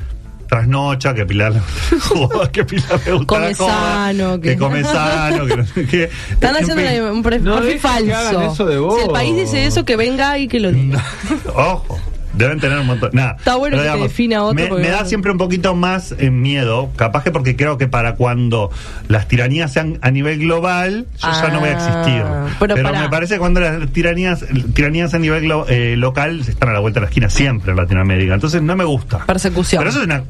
trasnocha, 0.47 1.13
que 1.13 1.25
Pilar 1.25 1.53
que 2.51 2.63
Pilar 2.65 2.99
le 3.05 3.11
gusta 3.13 3.25
Come 3.27 3.53
sano, 3.55 4.39
que... 4.39 4.49
que- 4.51 4.57
come 4.57 4.83
sano, 4.83 5.45
que 5.45 5.57
no 5.57 5.65
sé 5.65 5.85
qué. 5.85 6.09
Están 6.31 6.55
En 6.55 6.63
haciendo 6.63 7.11
un 7.11 7.17
No 7.17 7.23
perfil 7.23 7.43
dejes 7.63 7.81
que 7.81 7.87
hagan 8.13 8.33
falso. 8.33 8.51
eso 8.53 8.65
de 8.65 8.77
vos. 8.79 8.95
Si 8.99 9.05
el 9.07 9.11
país 9.11 9.35
dice 9.35 9.65
eso, 9.65 9.85
que 9.85 9.95
venga 9.95 10.37
y 10.37 10.47
que 10.47 10.59
lo 10.59 10.71
diga. 10.71 11.03
Ojo. 11.55 11.99
Deben 12.37 12.59
tener 12.59 12.79
un 12.79 12.87
montón. 12.87 13.09
Nada. 13.13 13.35
Está 13.37 13.55
bueno 13.55 13.77
que 13.77 13.83
te 13.83 13.97
defina 13.97 14.43
otro 14.43 14.77
Me, 14.77 14.89
da 14.89 15.05
siempre 15.05 15.31
un 15.31 15.37
poquito 15.37 15.75
más 15.75 16.13
eh, 16.17 16.29
miedo, 16.29 16.89
capaz 16.95 17.23
que 17.23 17.31
porque 17.31 17.55
creo 17.55 17.77
que 17.77 17.87
para 17.87 18.15
cuando 18.15 18.71
las 19.07 19.27
tiranías 19.27 19.73
sean 19.73 19.99
a 20.01 20.11
nivel 20.11 20.39
global, 20.39 21.07
yo 21.17 21.27
ya 21.31 21.49
no 21.49 21.59
voy 21.59 21.69
a 21.69 21.73
existir. 21.73 22.21
Ah, 22.25 22.47
pero 22.59 22.75
Pero, 22.75 22.93
me 22.93 23.09
parece 23.09 23.35
que 23.35 23.39
cuando 23.39 23.59
las 23.59 23.87
tiranías, 23.91 24.45
tiranías 24.73 25.13
a 25.13 25.19
nivel 25.19 25.51
eh, 25.67 25.95
local 25.97 26.41
están 26.47 26.69
a 26.69 26.73
la 26.73 26.79
vuelta 26.79 26.99
de 26.99 27.05
la 27.05 27.09
esquina 27.09 27.29
siempre 27.29 27.71
en 27.71 27.77
Latinoamérica. 27.77 28.33
Entonces 28.33 28.61
no 28.61 28.75
me 28.75 28.85
gusta. 28.85 29.25
Persecución. 29.25 29.79
Pero 29.79 29.89
eso 29.89 29.99
es 29.99 30.05
una 30.05 30.23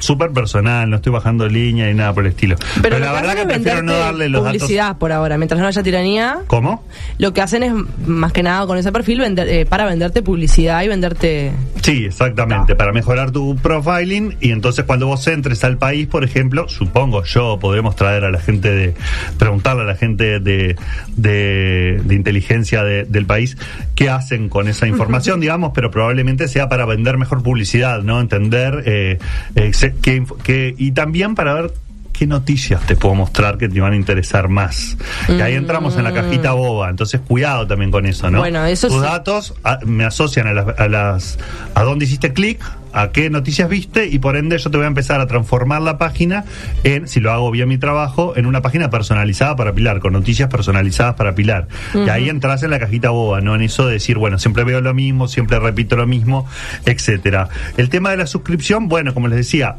súper 0.00 0.30
personal, 0.32 0.90
no 0.90 0.96
estoy 0.96 1.12
bajando 1.12 1.48
línea 1.48 1.86
ni 1.86 1.94
nada 1.94 2.12
por 2.12 2.24
el 2.26 2.30
estilo. 2.32 2.56
Pero, 2.82 2.98
la 2.98 3.12
verdad 3.12 3.36
que 3.36 3.46
prefiero 3.46 3.82
no 3.82 3.92
darle 3.92 4.28
los 4.28 4.42
publicidad 4.42 4.84
datos. 4.88 4.98
por 4.98 5.12
ahora. 5.12 5.38
Mientras 5.38 5.60
no 5.60 5.66
haya 5.66 5.82
tiranía, 5.82 6.38
¿Cómo? 6.48 6.84
lo 7.18 7.32
que 7.32 7.40
hacen 7.40 7.62
es, 7.62 7.72
más 8.06 8.32
que 8.32 8.42
nada 8.42 8.66
con 8.66 8.76
ese 8.78 8.90
perfil, 8.92 9.20
vender, 9.20 9.48
eh, 9.48 9.66
para 9.66 9.84
venderte 9.86 10.22
publicidad 10.22 10.82
y 10.82 10.88
venderte... 10.88 11.52
Sí, 11.82 12.04
exactamente, 12.06 12.74
para 12.74 12.92
mejorar 12.92 13.30
tu 13.30 13.56
profiling 13.56 14.36
y 14.40 14.50
entonces 14.52 14.84
cuando 14.84 15.06
vos 15.06 15.26
entres 15.28 15.62
al 15.64 15.78
país, 15.78 16.06
por 16.08 16.24
ejemplo, 16.24 16.68
supongo 16.68 17.24
yo 17.24 17.58
podremos 17.60 17.96
traer 17.96 18.24
a 18.24 18.30
la 18.30 18.40
gente 18.40 18.70
de, 18.70 18.94
preguntarle 19.38 19.82
a 19.82 19.86
la 19.86 19.96
gente 19.96 20.40
de, 20.40 20.76
de, 21.16 22.00
de 22.04 22.14
inteligencia 22.14 22.82
de- 22.84 23.04
del 23.04 23.26
país 23.26 23.56
qué 23.94 24.08
hacen 24.10 24.48
con 24.48 24.68
esa 24.68 24.86
información, 24.88 25.40
digamos, 25.40 25.72
pero 25.74 25.90
probablemente 25.90 26.48
sea 26.48 26.68
para 26.68 26.84
vender 26.86 27.16
mejor 27.18 27.42
publicidad, 27.42 28.02
¿no? 28.02 28.20
Entender 28.20 28.82
eh, 28.86 29.18
eh, 29.54 29.72
qué 30.02 30.24
qué- 30.42 30.74
y 30.76 30.92
también 30.92 31.34
para 31.34 31.54
ver 31.54 31.72
qué 32.12 32.26
noticias 32.26 32.82
te 32.86 32.96
puedo 32.96 33.14
mostrar 33.14 33.56
que 33.56 33.68
te 33.68 33.80
van 33.80 33.94
a 33.94 33.96
interesar 33.96 34.48
más. 34.48 34.96
Y 35.28 35.40
ahí 35.40 35.54
entramos 35.54 35.96
en 35.96 36.04
la 36.04 36.12
cajita 36.12 36.52
boba, 36.52 36.90
entonces 36.90 37.20
cuidado 37.22 37.66
también 37.66 37.90
con 37.90 38.04
eso, 38.04 38.30
¿no? 38.30 38.38
Bueno, 38.40 38.64
eso 38.66 38.88
Tus 38.88 38.98
sí. 38.98 39.02
datos 39.02 39.54
a- 39.64 39.78
me 39.86 40.04
asocian 40.04 40.46
a 40.46 40.52
las, 40.52 40.78
a 40.78 40.88
las 40.88 41.38
a 41.74 41.82
dónde 41.82 42.04
hiciste 42.04 42.32
clic, 42.34 42.60
a 42.92 43.10
qué 43.10 43.30
noticias 43.30 43.68
viste 43.68 44.06
y 44.06 44.18
por 44.18 44.36
ende 44.36 44.58
yo 44.58 44.70
te 44.70 44.76
voy 44.76 44.84
a 44.84 44.88
empezar 44.88 45.20
a 45.20 45.26
transformar 45.26 45.82
la 45.82 45.98
página 45.98 46.44
en, 46.84 47.08
si 47.08 47.20
lo 47.20 47.32
hago 47.32 47.50
bien 47.50 47.68
mi 47.68 47.78
trabajo, 47.78 48.36
en 48.36 48.46
una 48.46 48.62
página 48.62 48.90
personalizada 48.90 49.56
para 49.56 49.72
Pilar, 49.72 50.00
con 50.00 50.12
noticias 50.12 50.48
personalizadas 50.48 51.14
para 51.14 51.34
Pilar. 51.34 51.68
Y 51.94 52.08
ahí 52.08 52.28
entras 52.28 52.62
en 52.62 52.70
la 52.70 52.78
cajita 52.78 53.10
boba, 53.10 53.40
no 53.40 53.54
en 53.54 53.62
eso 53.62 53.86
de 53.86 53.94
decir, 53.94 54.18
bueno, 54.18 54.38
siempre 54.38 54.64
veo 54.64 54.80
lo 54.80 54.94
mismo, 54.94 55.28
siempre 55.28 55.58
repito 55.58 55.96
lo 55.96 56.06
mismo, 56.06 56.46
etcétera. 56.84 57.48
El 57.76 57.88
tema 57.88 58.10
de 58.10 58.16
la 58.16 58.26
suscripción, 58.26 58.88
bueno, 58.88 59.14
como 59.14 59.28
les 59.28 59.38
decía, 59.38 59.76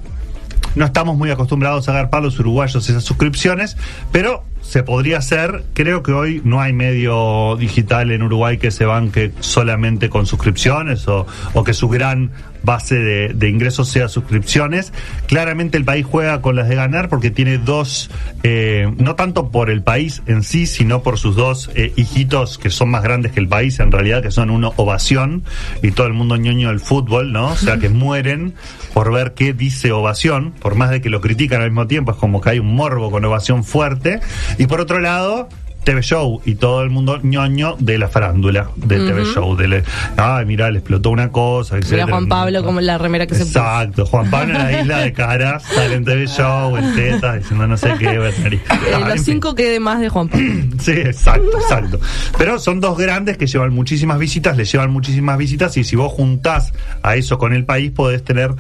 no 0.76 0.86
estamos 0.86 1.18
muy 1.18 1.30
acostumbrados 1.32 1.88
a 1.90 1.92
agarpar 1.92 2.24
los 2.24 2.40
uruguayos 2.40 2.90
esas 2.90 3.04
suscripciones, 3.04 3.78
pero 4.12 4.44
se 4.72 4.84
podría 4.84 5.18
hacer. 5.18 5.66
Creo 5.74 6.02
que 6.02 6.14
hoy 6.14 6.42
no 6.46 6.62
hay 6.62 6.72
medio 6.72 7.58
digital 7.58 8.10
en 8.10 8.24
Uruguay 8.24 8.58
que 8.58 8.72
se 8.72 8.86
banque 8.86 9.34
solamente 9.42 10.10
con 10.10 10.26
suscripciones 10.26 11.10
o, 11.10 11.28
o 11.54 11.64
que 11.66 11.74
su 11.74 11.90
gran 11.90 12.32
base 12.64 12.96
de, 12.96 13.30
de 13.30 13.50
ingresos 13.50 13.90
sea 13.90 14.08
suscripciones. 14.08 14.94
Claramente 15.28 15.78
el 15.78 15.86
país 15.86 16.06
juega 16.10 16.42
con 16.42 16.56
las 16.56 16.70
de 16.70 16.76
ganar 16.76 17.10
porque 17.10 17.32
tiene 17.32 17.58
dos, 17.58 18.10
eh, 18.44 18.92
no 18.98 19.16
tanto 19.16 19.50
por 19.50 19.70
el 19.70 19.82
país 19.82 20.22
en 20.28 20.44
sí, 20.44 20.68
sino 20.68 21.04
por 21.04 21.18
sus 21.18 21.36
dos 21.36 21.70
eh, 21.76 21.94
hijitos 21.96 22.58
que 22.58 22.70
son 22.70 22.90
más 22.90 23.04
grandes 23.04 23.32
que 23.32 23.40
el 23.40 23.48
país, 23.48 23.80
en 23.80 23.92
realidad, 23.92 24.22
que 24.22 24.32
son 24.32 24.50
uno 24.50 24.74
ovación 24.78 25.44
y 25.82 25.92
todo 25.92 26.08
el 26.08 26.14
mundo 26.14 26.38
ñoño 26.38 26.70
del 26.70 26.80
fútbol, 26.80 27.32
¿no? 27.32 27.52
O 27.52 27.56
sea, 27.56 27.78
que 27.78 27.90
mueren 28.02 28.54
por 28.94 29.12
ver 29.12 29.34
qué 29.34 29.54
dice 29.54 29.92
ovación, 29.92 30.54
por 30.60 30.76
más 30.76 30.90
de 30.92 31.02
que 31.02 31.10
lo 31.10 31.22
critican 31.22 31.62
al 31.62 31.72
mismo 31.72 31.88
tiempo, 31.88 32.12
es 32.12 32.18
como 32.18 32.42
que 32.42 32.52
hay 32.52 32.60
un 32.60 32.76
morbo 32.76 33.10
con 33.12 33.24
ovación 33.26 33.64
fuerte. 33.64 34.20
Y 34.62 34.68
por 34.68 34.80
otro 34.80 35.00
lado, 35.00 35.50
TV 35.84 36.02
Show 36.02 36.42
y 36.46 36.56
todo 36.56 36.84
el 36.84 36.90
mundo 36.92 37.20
ñoño 37.24 37.76
de 37.80 37.98
la 37.98 38.08
farándula 38.08 38.70
de 38.76 38.98
TV 38.98 39.26
Show. 39.26 39.56
De 39.56 39.68
le- 39.68 39.84
ay, 40.18 40.46
mira, 40.46 40.70
le 40.70 40.80
explotó 40.80 41.10
una 41.10 41.32
cosa. 41.32 41.76
Mira 41.76 41.86
etcétera. 41.88 42.08
Juan 42.08 42.28
Pablo 42.28 42.64
como 42.64 42.82
la 42.82 42.98
remera 42.98 43.26
que 43.28 43.36
se 43.36 43.46
puso. 43.46 43.60
Exacto, 43.60 44.06
Juan 44.06 44.30
Pablo 44.30 44.54
en 44.56 44.60
la 44.64 44.82
isla 44.82 44.98
de 45.00 45.14
caras, 45.14 45.64
sale 45.76 45.96
en 45.96 46.06
TV 46.06 46.28
Show, 46.28 46.78
en 46.78 46.96
tetas, 46.96 47.40
diciendo 47.40 47.66
no 47.68 47.78
sé 47.78 47.94
qué. 47.98 48.10
Eh, 48.12 48.60
Ah, 48.70 49.00
los 49.00 49.14
fin. 49.16 49.24
cinco 49.24 49.56
que 49.56 49.70
de 49.70 49.80
más 49.80 50.00
de 50.00 50.10
Juan 50.10 50.28
Pablo. 50.30 50.46
Sí, 50.82 50.92
exacto, 50.94 51.60
exacto. 51.60 52.00
Pero 52.40 52.58
son 52.58 52.80
dos 52.82 52.98
grandes 52.98 53.38
que 53.38 53.46
llevan 53.46 53.72
muchísimas 53.72 54.18
visitas, 54.18 54.58
le 54.58 54.66
llevan 54.66 54.90
muchísimas 54.92 55.38
visitas 55.38 55.78
y 55.78 55.84
si 55.84 55.96
vos 55.96 56.12
juntás 56.12 56.74
a 57.04 57.16
eso 57.16 57.38
con 57.38 57.54
el 57.54 57.66
país 57.66 57.92
podés 57.92 58.24
tener 58.24 58.52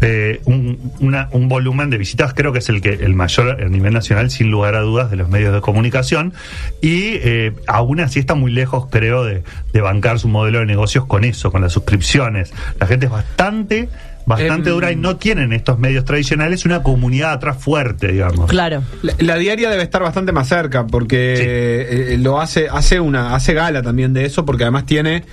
eh, 0.00 0.40
un, 0.44 0.92
una- 1.00 1.28
un 1.32 1.48
volumen 1.48 1.90
de 1.90 1.98
visitas, 1.98 2.32
creo 2.34 2.52
que 2.52 2.58
es 2.60 2.68
el 2.68 2.80
que 2.80 2.90
el 2.92 3.14
mayor 3.14 3.60
a 3.60 3.68
nivel 3.68 3.92
nacional, 3.92 4.30
sin 4.30 4.50
lugar 4.50 4.74
a 4.76 4.80
dudas, 4.80 5.10
de 5.10 5.16
los 5.16 5.28
medios 5.28 5.52
de 5.52 5.60
comunicación. 5.60 6.32
Y 6.80 7.14
eh, 7.14 7.52
aún 7.66 8.00
así 8.00 8.18
está 8.18 8.34
muy 8.34 8.52
lejos, 8.52 8.86
creo, 8.90 9.24
de, 9.24 9.42
de 9.72 9.80
bancar 9.80 10.18
su 10.18 10.28
modelo 10.28 10.60
de 10.60 10.66
negocios 10.66 11.06
con 11.06 11.24
eso, 11.24 11.50
con 11.50 11.62
las 11.62 11.72
suscripciones. 11.72 12.52
La 12.78 12.86
gente 12.86 13.06
es 13.06 13.12
bastante... 13.12 13.88
Bastante 14.26 14.70
Em, 14.70 14.74
dura 14.74 14.90
y 14.90 14.96
no 14.96 15.16
tienen 15.16 15.52
estos 15.52 15.78
medios 15.78 16.06
tradicionales 16.06 16.64
una 16.64 16.82
comunidad 16.82 17.32
atrás 17.32 17.58
fuerte, 17.58 18.10
digamos. 18.10 18.48
Claro. 18.48 18.82
La, 19.02 19.12
la 19.18 19.36
diaria 19.36 19.68
debe 19.68 19.82
estar 19.82 20.02
bastante 20.02 20.32
más 20.32 20.48
cerca 20.48 20.86
porque 20.86 21.34
eh, 21.36 22.16
lo 22.18 22.40
hace 22.40 22.68
hace 22.70 23.00
una 23.00 23.34
hace 23.34 23.52
gala 23.52 23.82
también 23.82 24.14
de 24.14 24.24
eso 24.24 24.46
porque 24.46 24.64
además 24.64 24.86
tiene 24.86 25.24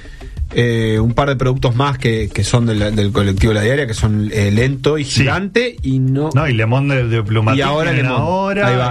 eh, 0.53 0.99
un 0.99 1.13
par 1.13 1.29
de 1.29 1.35
productos 1.35 1.75
más 1.75 1.97
que, 1.97 2.29
que 2.33 2.43
son 2.43 2.65
de 2.65 2.75
la- 2.75 2.91
del 2.91 3.11
colectivo 3.11 3.53
La 3.53 3.61
Diaria 3.61 3.87
que 3.87 3.93
son 3.93 4.29
eh, 4.33 4.51
lento 4.51 4.97
y 4.97 5.03
Sí. 5.05 5.21
gigante 5.21 5.75
y 5.81 5.99
no 5.99 6.29
No, 6.35 6.47
y 6.47 6.53
Le 6.53 6.65
Monde 6.65 6.95
de, 6.97 7.07
de 7.07 7.23
Plumatic 7.23 7.59
Y 7.59 7.61
ahora 7.61 7.91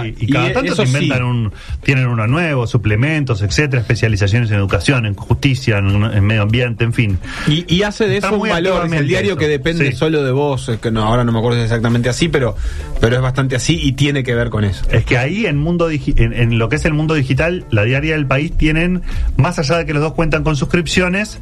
y, 0.07 0.15
y 0.25 0.27
cada 0.31 0.49
Y 0.49 0.53
tanto 0.53 0.75
se 0.75 0.83
inventan 0.83 1.17
sí. 1.19 1.23
un, 1.23 1.53
tienen 1.83 2.07
uno 2.07 2.27
nuevo, 2.27 2.67
suplementos, 2.67 3.41
etcétera, 3.41 3.81
especializaciones 3.81 4.49
en 4.51 4.57
educación, 4.57 5.05
en 5.05 5.15
justicia, 5.15 5.77
en, 5.77 6.03
en 6.03 6.23
medio 6.25 6.43
ambiente, 6.43 6.83
en 6.83 6.93
fin. 6.93 7.17
Y, 7.47 7.65
y 7.73 7.83
hace 7.83 8.07
de 8.07 8.15
Está 8.15 8.27
eso 8.29 8.37
un 8.39 8.49
valor, 8.49 8.93
el 8.93 9.07
diario 9.07 9.31
eso. 9.31 9.37
que 9.39 9.47
depende 9.47 9.91
Sí. 9.91 9.97
solo 9.97 10.23
de 10.23 10.31
vos, 10.31 10.67
es 10.69 10.79
que 10.79 10.91
no, 10.91 11.03
ahora 11.03 11.23
no 11.23 11.31
me 11.31 11.39
acuerdo 11.39 11.57
si 11.57 11.61
es 11.61 11.65
exactamente 11.65 12.09
así, 12.09 12.27
pero, 12.27 12.55
pero 12.99 13.15
es 13.15 13.21
bastante 13.21 13.55
así 13.55 13.79
y 13.81 13.93
tiene 13.93 14.23
que 14.23 14.35
ver 14.35 14.49
con 14.49 14.63
eso. 14.63 14.83
Es 14.91 15.05
que 15.05 15.17
ahí 15.17 15.45
en 15.45 15.57
mundo 15.57 15.89
en, 15.89 16.33
en 16.33 16.57
lo 16.59 16.69
que 16.69 16.75
es 16.77 16.85
el 16.85 16.93
mundo 16.93 17.13
digital, 17.13 17.65
la 17.71 17.83
diaria 17.83 18.13
del 18.13 18.25
país 18.25 18.51
tienen, 18.57 19.01
más 19.37 19.59
allá 19.59 19.77
de 19.77 19.85
que 19.85 19.93
los 19.93 20.01
dos 20.01 20.13
cuentan 20.13 20.43
con 20.43 20.55
suscripciones, 20.55 21.39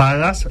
pagas 0.00 0.48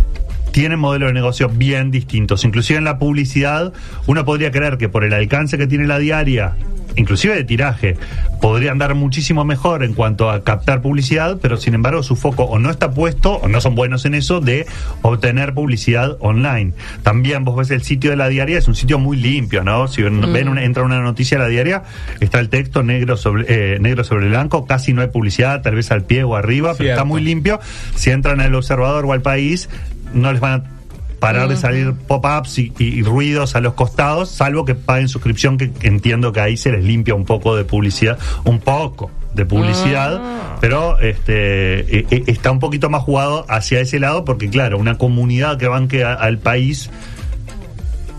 tienen 0.51 0.77
modelos 0.77 1.09
de 1.09 1.13
negocio 1.13 1.49
bien 1.49 1.89
distintos. 1.89 2.45
Inclusive 2.45 2.77
en 2.77 2.85
la 2.85 2.99
publicidad, 2.99 3.73
uno 4.05 4.23
podría 4.23 4.51
creer 4.51 4.77
que 4.77 4.89
por 4.89 5.03
el 5.03 5.12
alcance 5.12 5.57
que 5.57 5.65
tiene 5.65 5.88
la 5.88 5.97
diaria, 5.97 6.55
inclusive 6.95 7.36
de 7.36 7.43
tiraje, 7.43 7.97
podría 8.41 8.71
andar 8.71 8.95
muchísimo 8.95 9.45
mejor 9.45 9.84
en 9.84 9.93
cuanto 9.93 10.30
a 10.30 10.43
captar 10.43 10.82
publicidad, 10.82 11.38
pero 11.41 11.58
sin 11.58 11.73
embargo 11.73 12.04
su 12.04 12.15
foco 12.15 12.43
o 12.43 12.60
no 12.60 12.69
está 12.69 12.91
puesto, 12.91 13.34
o 13.36 13.47
no 13.47 13.62
son 13.62 13.75
buenos 13.75 14.06
en 14.06 14.15
eso, 14.15 14.39
de 14.41 14.65
obtener 15.02 15.54
publicidad 15.54 16.17
online. 16.19 16.73
También 17.04 17.43
vos 17.45 17.56
ves 17.58 17.71
el 17.71 17.84
sitio 17.84 18.10
de 18.12 18.15
la 18.17 18.30
diaria, 18.30 18.58
es 18.58 18.67
un 18.67 18.75
sitio 18.75 18.99
muy 18.99 19.17
limpio, 19.17 19.63
¿no? 19.63 19.88
Si 19.88 20.02
ven, 20.02 20.21
ven 20.34 20.49
una- 20.49 20.63
entra 20.63 20.84
una 20.84 21.02
noticia 21.02 21.38
a 21.38 21.41
la 21.41 21.47
diaria, 21.47 21.84
está 22.19 22.39
el 22.39 22.49
texto 22.49 22.84
negro 22.84 23.17
sobre, 23.17 23.45
eh, 23.47 23.80
negro 23.80 24.04
sobre 24.04 24.28
blanco, 24.30 24.65
casi 24.65 24.93
no 24.93 25.02
hay 25.02 25.08
publicidad, 25.08 25.62
tal 25.62 25.75
vez 25.75 25.91
al 25.91 26.04
pie 26.04 26.23
o 26.23 26.36
arriba, 26.36 26.73
pero 26.78 26.89
está 26.91 27.04
muy 27.06 27.21
limpio. 27.21 27.60
Si 27.95 28.10
entran 28.10 28.41
al 28.41 28.54
observador 28.56 29.06
o 29.06 29.13
al 29.13 29.21
país, 29.21 29.69
no 30.13 30.32
les 30.32 30.41
van 30.41 30.52
a 30.62 30.78
parar 31.19 31.47
de 31.49 31.55
salir 31.58 31.93
pop-ups 31.93 32.58
y, 32.60 32.73
y- 32.79 32.86
y 32.99 33.03
ruidos 33.03 33.55
a 33.55 33.62
los 33.62 33.73
costados, 33.73 34.29
salvo 34.29 34.65
que 34.65 34.75
paguen 34.75 35.08
suscripción, 35.10 35.58
que 35.58 35.71
entiendo 35.82 36.32
que 36.32 36.39
ahí 36.41 36.58
se 36.58 36.71
les 36.71 36.84
limpia 36.84 37.13
un 37.15 37.25
poco 37.25 37.55
de 37.55 37.63
publicidad, 37.65 38.17
un 38.45 38.60
poco 38.60 39.12
de 39.34 39.45
publicidad, 39.45 40.19
pero 40.60 40.97
este 40.99 41.82
e- 41.99 42.08
e- 42.10 42.23
está 42.27 42.51
un 42.51 42.60
poquito 42.60 42.89
más 42.89 43.03
jugado 43.03 43.45
hacia 43.47 43.79
ese 43.79 43.99
lado, 43.99 44.25
porque 44.25 44.49
claro, 44.49 44.77
una 44.79 44.97
comunidad 44.97 45.58
que 45.58 45.67
banque 45.67 46.03
a- 46.03 46.13
al 46.13 46.39
país 46.39 46.89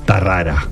está 0.01 0.21
rara. 0.21 0.69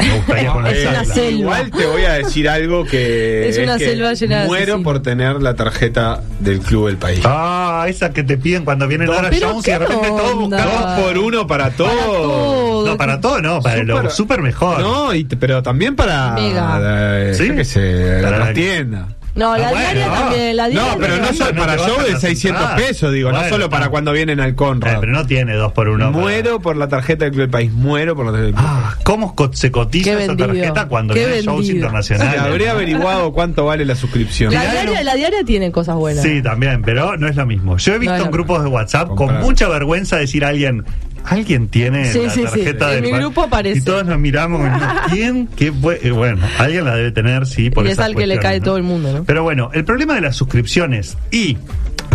Me 0.00 0.16
gustaría 0.16 0.70
Es 0.72 0.86
una 0.88 1.04
selva. 1.04 1.30
Igual 1.30 1.70
te 1.70 1.86
voy 1.86 2.02
a 2.02 2.12
decir 2.14 2.48
algo 2.48 2.84
que 2.84 3.48
Es 3.48 3.58
una 3.58 3.76
que 3.78 3.84
selva 3.86 4.14
llena 4.14 4.40
de 4.42 4.46
muero 4.46 4.62
asesinos. 4.74 4.82
por 4.84 5.02
tener 5.02 5.42
la 5.42 5.54
tarjeta 5.54 6.22
del 6.40 6.60
club 6.60 6.86
del 6.86 6.96
país. 6.96 7.20
Ah, 7.24 7.84
esa 7.88 8.10
que 8.12 8.22
te 8.22 8.36
piden 8.38 8.64
cuando 8.64 8.86
viene 8.88 9.06
Pero 9.06 9.16
Jones 9.18 9.32
y 9.36 9.40
de 9.40 9.62
qué 9.62 9.78
repente 9.78 10.08
todos 10.08 10.34
onda. 10.34 10.96
por 11.02 11.18
uno 11.18 11.46
para 11.46 11.70
todo. 11.70 11.88
todo. 11.90 12.86
No, 12.86 12.96
para 12.96 13.20
todo 13.20 13.40
no, 13.42 13.60
para 13.60 13.82
lo 13.84 13.96
Súper- 13.98 14.10
súper 14.10 14.42
mejor. 14.42 14.80
No, 14.80 15.12
y 15.14 15.24
te- 15.24 15.36
pero 15.36 15.62
también 15.62 15.94
para 15.96 16.32
Mega. 16.32 16.78
la, 16.78 17.34
¿Sí? 17.34 17.48
yo 17.48 17.54
qué 17.56 17.64
sé, 17.64 18.18
Para 18.22 18.30
la 18.30 18.30
la- 18.30 18.44
trastienda. 18.44 19.08
No, 19.34 19.56
la 19.56 19.68
Ah, 19.68 19.70
bueno, 19.70 19.80
diaria 19.90 20.06
no. 20.08 20.12
también. 20.14 20.56
La 20.56 20.68
diaria 20.68 20.92
No, 20.92 20.98
pero 20.98 21.16
no 21.18 21.32
solo 21.32 21.54
para 21.60 21.76
show 21.78 22.02
de 22.02 22.12
las 22.12 22.20
600 22.20 22.62
entradas. 22.62 22.80
pesos, 22.88 23.12
digo, 23.12 23.30
no 23.32 23.48
solo 23.48 23.70
para 23.70 23.88
cuando 23.88 24.12
vienen 24.12 24.40
al 24.40 24.50
Eh, 24.50 24.54
Conrad. 24.54 24.98
pero 25.00 25.12
no 25.12 25.26
tiene 25.26 25.54
dos 25.54 25.72
por 25.72 25.88
uno. 25.88 26.10
para- 26.10 26.18
Muero 26.24 26.60
por 26.60 26.76
la 26.76 26.88
tarjeta 26.88 27.24
del 27.24 27.32
club 27.32 27.42
del 27.42 27.50
país, 27.50 27.72
muero 27.72 28.16
por 28.16 28.26
la 28.26 28.32
tarjeta 28.32 28.46
del 28.46 28.54
club. 28.56 28.66
Ah, 28.68 28.96
¿Cómo 29.04 29.34
se 29.52 29.70
cotiza 29.70 30.12
esa 30.22 30.36
tarjeta 30.36 30.88
cuando 30.88 31.14
hay 31.14 31.42
shows 31.42 31.68
internacionales? 31.68 32.34
Sí, 32.34 32.46
habría 32.48 32.72
averiguado 32.72 33.32
cuánto 33.32 33.64
vale 33.64 33.84
la 33.84 33.94
suscripción. 33.94 34.52
La 34.52 34.62
diaria, 34.70 34.98
no- 34.98 35.02
la 35.04 35.14
diaria 35.14 35.44
tiene 35.44 35.70
cosas 35.70 35.96
buenas. 35.96 36.22
Sí, 36.24 36.42
también, 36.42 36.82
pero 36.82 37.16
no 37.16 37.28
es 37.28 37.36
lo 37.36 37.46
mismo. 37.46 37.76
Yo 37.78 37.94
he 37.94 37.98
visto 37.98 38.16
en 38.16 38.30
grupos 38.30 38.62
de 38.62 38.68
WhatsApp 38.68 39.08
con 39.14 39.40
mucha 39.40 39.68
vergüenza 39.68 40.16
decir 40.16 40.44
a 40.44 40.48
alguien, 40.48 40.84
alguien 41.24 41.68
tiene 41.68 42.12
Sí, 42.12 42.22
la 42.24 42.30
sí, 42.30 42.40
sí. 42.40 42.44
tarjeta 42.46 42.94
En 42.94 43.02
mi 43.04 43.10
pa-?" 43.10 43.18
grupo 43.18 43.42
aparece. 43.42 43.78
Y 43.78 43.82
todos 43.82 44.04
nos 44.06 44.18
miramos, 44.18 44.60
¿quién? 45.10 45.46
¿Qué 45.48 45.72
fue? 45.72 46.00
Eh, 46.02 46.10
Bueno, 46.10 46.46
alguien 46.58 46.84
la 46.84 46.94
debe 46.96 47.12
tener, 47.12 47.46
sí, 47.46 47.70
por 47.70 47.86
Y 47.86 47.90
es 47.90 47.98
al 47.98 48.14
que 48.14 48.26
le 48.26 48.38
cae 48.38 48.58
¿no? 48.58 48.64
todo 48.64 48.76
el 48.76 48.82
mundo, 48.82 49.12
¿no? 49.12 49.24
Pero 49.24 49.42
bueno, 49.42 49.70
el 49.72 49.84
problema 49.84 50.14
de 50.14 50.20
las 50.22 50.36
suscripciones 50.36 51.16
y 51.30 51.56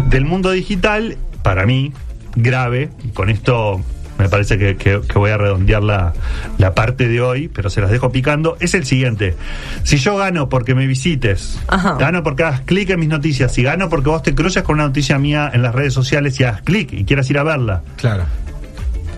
del 0.07 0.25
mundo 0.25 0.51
digital, 0.51 1.17
para 1.43 1.65
mí, 1.65 1.93
grave, 2.35 2.89
y 3.03 3.09
con 3.09 3.29
esto 3.29 3.81
me 4.17 4.29
parece 4.29 4.57
que, 4.57 4.77
que- 4.77 5.01
que 5.07 5.19
voy 5.19 5.31
a 5.31 5.37
redondear 5.37 5.83
la, 5.83 6.13
la 6.57 6.73
parte 6.73 7.07
de 7.09 7.19
hoy, 7.19 7.49
pero 7.49 7.69
se 7.69 7.81
las 7.81 7.91
dejo 7.91 8.11
picando, 8.13 8.55
es 8.61 8.73
el 8.73 8.85
siguiente. 8.85 9.35
Si 9.83 9.97
yo 9.97 10.15
gano 10.15 10.47
porque 10.47 10.73
me 10.73 10.87
visites, 10.87 11.57
Ajá. 11.67 11.95
gano 11.97 12.23
porque 12.23 12.43
hagas 12.43 12.61
clic 12.61 12.89
en 12.91 12.99
mis 13.01 13.09
noticias, 13.09 13.57
y 13.57 13.63
gano 13.63 13.89
porque 13.89 14.09
vos 14.09 14.23
te 14.23 14.33
cruces 14.33 14.63
con 14.63 14.75
una 14.75 14.85
noticia 14.87 15.17
mía 15.19 15.51
en 15.53 15.61
las 15.61 15.75
redes 15.75 15.93
sociales 15.93 16.39
y 16.39 16.43
hagas 16.45 16.61
clic 16.61 16.93
y 16.93 17.03
quieras 17.03 17.29
ir 17.29 17.37
a 17.39 17.43
verla, 17.43 17.81
Claro. 17.97 18.23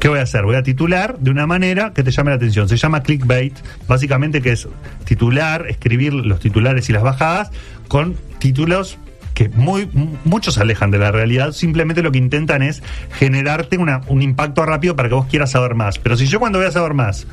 ¿Qué 0.07 0.11
voy 0.11 0.19
a 0.19 0.23
hacer? 0.23 0.45
Voy 0.45 0.55
a 0.55 0.63
titular 0.63 1.19
de 1.19 1.31
una 1.31 1.45
manera 1.47 1.91
que 1.93 2.01
te 2.01 2.11
llame 2.11 2.29
la 2.29 2.37
atención. 2.37 2.69
Se 2.69 2.77
llama 2.77 3.03
clickbait, 3.03 3.53
básicamente 3.89 4.41
que 4.41 4.53
es 4.53 4.65
titular, 5.03 5.65
escribir 5.67 6.13
los 6.13 6.39
titulares 6.39 6.89
y 6.89 6.93
las 6.93 7.03
bajadas 7.03 7.51
con 7.89 8.15
títulos 8.39 8.99
que 9.33 9.49
muy 9.49 9.89
muchos 10.23 10.53
se 10.53 10.61
alejan 10.61 10.91
de 10.91 10.99
la 10.99 11.11
realidad, 11.11 11.51
simplemente 11.51 12.01
lo 12.03 12.13
que 12.13 12.19
intentan 12.19 12.61
es 12.61 12.81
generarte 13.19 13.77
una- 13.77 13.99
un 14.07 14.21
impacto 14.21 14.65
rápido 14.65 14.95
para 14.95 15.09
que 15.09 15.15
vos 15.15 15.25
quieras 15.25 15.51
saber 15.51 15.75
más. 15.75 15.99
Pero 15.99 16.15
si 16.15 16.25
yo 16.27 16.39
cuando 16.39 16.59
voy 16.59 16.69
a 16.69 16.71
saber 16.71 16.93
más 16.93 17.27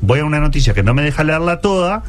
voy 0.00 0.18
a 0.18 0.24
una 0.24 0.40
noticia 0.40 0.74
que 0.74 0.82
no 0.82 0.94
me 0.94 1.02
deja 1.02 1.22
leerla 1.22 1.60
toda, 1.60 2.02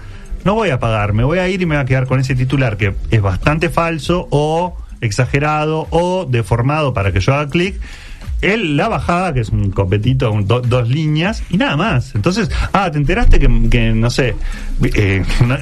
no 0.45 0.55
voy 0.55 0.71
a 0.71 0.79
pagar, 0.79 1.13
me 1.13 1.23
voy 1.23 1.37
a 1.37 1.47
ir 1.47 1.61
y 1.61 1.67
me 1.67 1.75
voy 1.75 1.83
a 1.83 1.85
quedar 1.85 2.07
con 2.07 2.19
ese 2.19 2.33
titular 2.33 2.75
que 2.77 2.95
es 3.11 3.21
bastante 3.21 3.69
falso 3.69 4.27
o 4.31 4.75
exagerado 5.01 5.85
o 5.91 6.25
deformado 6.27 6.95
para 6.95 7.11
que 7.11 7.19
yo 7.19 7.35
haga 7.35 7.51
clic. 7.51 7.79
Él, 8.41 8.77
la 8.77 8.87
bajada, 8.89 9.33
que 9.33 9.39
es 9.41 9.49
un 9.49 9.71
copetito, 9.71 10.31
un- 10.31 10.45
do- 10.47 10.61
dos 10.61 10.87
líneas, 10.89 11.41
y 11.49 11.57
nada 11.57 11.75
más. 11.77 12.13
Entonces, 12.15 12.49
ah, 12.73 12.91
te 12.91 12.97
enteraste 12.97 13.39
que, 13.39 13.49
que, 13.69 13.91
no 13.91 14.09
sé. 14.09 14.35
eh, 14.83 15.23
no, 15.45 15.57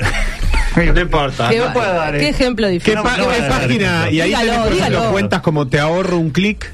No 0.93 0.99
importa. 1.01 1.49
¿Qué, 1.49 1.59
No 1.59 1.71
puedo 1.71 1.93
dar, 1.93 2.13
qué 2.17 2.25
eh. 2.25 2.29
ejemplo 2.29 2.67
¿Qué, 2.67 2.73
difícil? 2.73 2.99
pa- 3.01 3.17
no 3.17 3.25
voy 3.25 3.36
qué 3.36 3.41
dar 3.41 3.49
página? 3.62 4.09
Y 4.12 4.21
ahí 4.21 4.27
Dígalo, 4.29 4.45
tenés, 4.45 4.57
por 4.63 4.67
ejemplo, 4.73 4.89
dígalo. 4.97 5.12
cuentas 5.12 5.41
como 5.41 5.67
Te 5.67 5.79
ahorro 5.79 6.17
un 6.17 6.29
clic, 6.31 6.71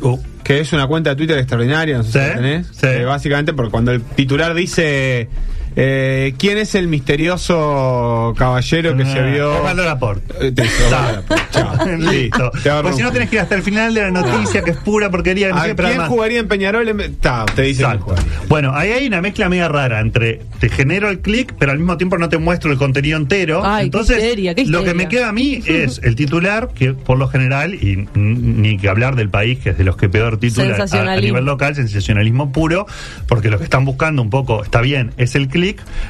Uh, 0.00 0.16
que 0.44 0.60
es 0.60 0.72
una 0.72 0.86
cuenta 0.86 1.10
de 1.10 1.16
Twitter 1.16 1.36
extraordinaria, 1.38 1.96
no 1.96 2.04
sé 2.04 2.12
si 2.12 2.18
Sí, 2.28 2.34
tenés. 2.36 2.66
sí. 2.68 2.86
Eh, 2.86 3.04
básicamente, 3.04 3.52
porque 3.52 3.72
cuando 3.72 3.90
el 3.92 4.00
titular 4.02 4.54
dice. 4.54 5.28
Eh, 5.76 6.34
¿Quién 6.38 6.58
es 6.58 6.74
el 6.74 6.88
misterioso 6.88 8.34
caballero 8.36 8.96
que 8.96 9.04
se 9.04 9.22
vio? 9.22 9.56
Osvaldo 9.58 9.84
Laporte. 9.84 10.34
Eh, 10.48 10.52
te 10.52 10.64
Laporte. 10.90 11.96
Listo. 11.98 12.50
Pues 12.82 12.96
si 12.96 13.02
no 13.02 13.12
tenés 13.12 13.28
que 13.28 13.36
ir 13.36 13.40
hasta 13.42 13.54
el 13.54 13.62
final 13.62 13.94
de 13.94 14.02
la 14.02 14.10
noticia, 14.10 14.62
que 14.62 14.70
es 14.72 14.76
pura 14.78 15.10
porquería. 15.10 15.50
no 15.50 15.56
¿A 15.56 15.64
sé, 15.64 15.74
pero 15.74 15.88
quién 15.88 16.00
además- 16.00 16.08
jugaría 16.08 16.40
en 16.40 16.48
Peñarol? 16.48 16.88
En- 16.88 17.16
Ta, 17.16 17.44
te 17.54 17.62
dice. 17.62 17.84
Bueno, 18.48 18.72
ahí 18.74 18.90
hay 18.92 19.06
una 19.06 19.20
mezcla 19.20 19.48
media 19.48 19.68
rara 19.68 20.00
entre 20.00 20.40
te 20.60 20.68
genero 20.68 21.08
el 21.10 21.20
clic, 21.20 21.54
pero 21.58 21.72
al 21.72 21.78
mismo 21.78 21.96
tiempo 21.96 22.18
no 22.18 22.28
te 22.28 22.38
muestro 22.38 22.70
el 22.72 22.78
contenido 22.78 23.16
entero. 23.16 23.62
Ay, 23.64 23.82
qué 23.82 23.84
Entonces, 23.86 24.18
histeria, 24.18 24.54
qué 24.54 24.64
lo 24.66 24.84
que 24.84 24.94
me 24.94 25.08
queda 25.08 25.28
a 25.28 25.32
mí 25.32 25.60
es 25.66 26.00
el 26.02 26.14
titular, 26.16 26.68
que 26.74 26.92
por 26.94 27.18
lo 27.18 27.28
general, 27.28 27.74
y 27.74 28.08
ni 28.14 28.76
que 28.78 28.88
hablar 28.88 29.16
del 29.16 29.28
país, 29.30 29.58
que 29.58 29.70
es 29.70 29.78
de 29.78 29.84
los 29.84 29.96
que 29.96 30.08
peor 30.08 30.38
titula 30.38 30.76
a, 30.90 31.12
a 31.12 31.16
nivel 31.20 31.44
local, 31.44 31.74
sensacionalismo 31.74 32.52
puro, 32.52 32.86
porque 33.26 33.48
lo 33.50 33.58
que 33.58 33.64
están 33.64 33.84
buscando 33.84 34.22
un 34.22 34.30
poco, 34.30 34.62
está 34.64 34.80
bien, 34.80 35.12
es 35.16 35.34
el 35.34 35.48
clic, 35.48 35.57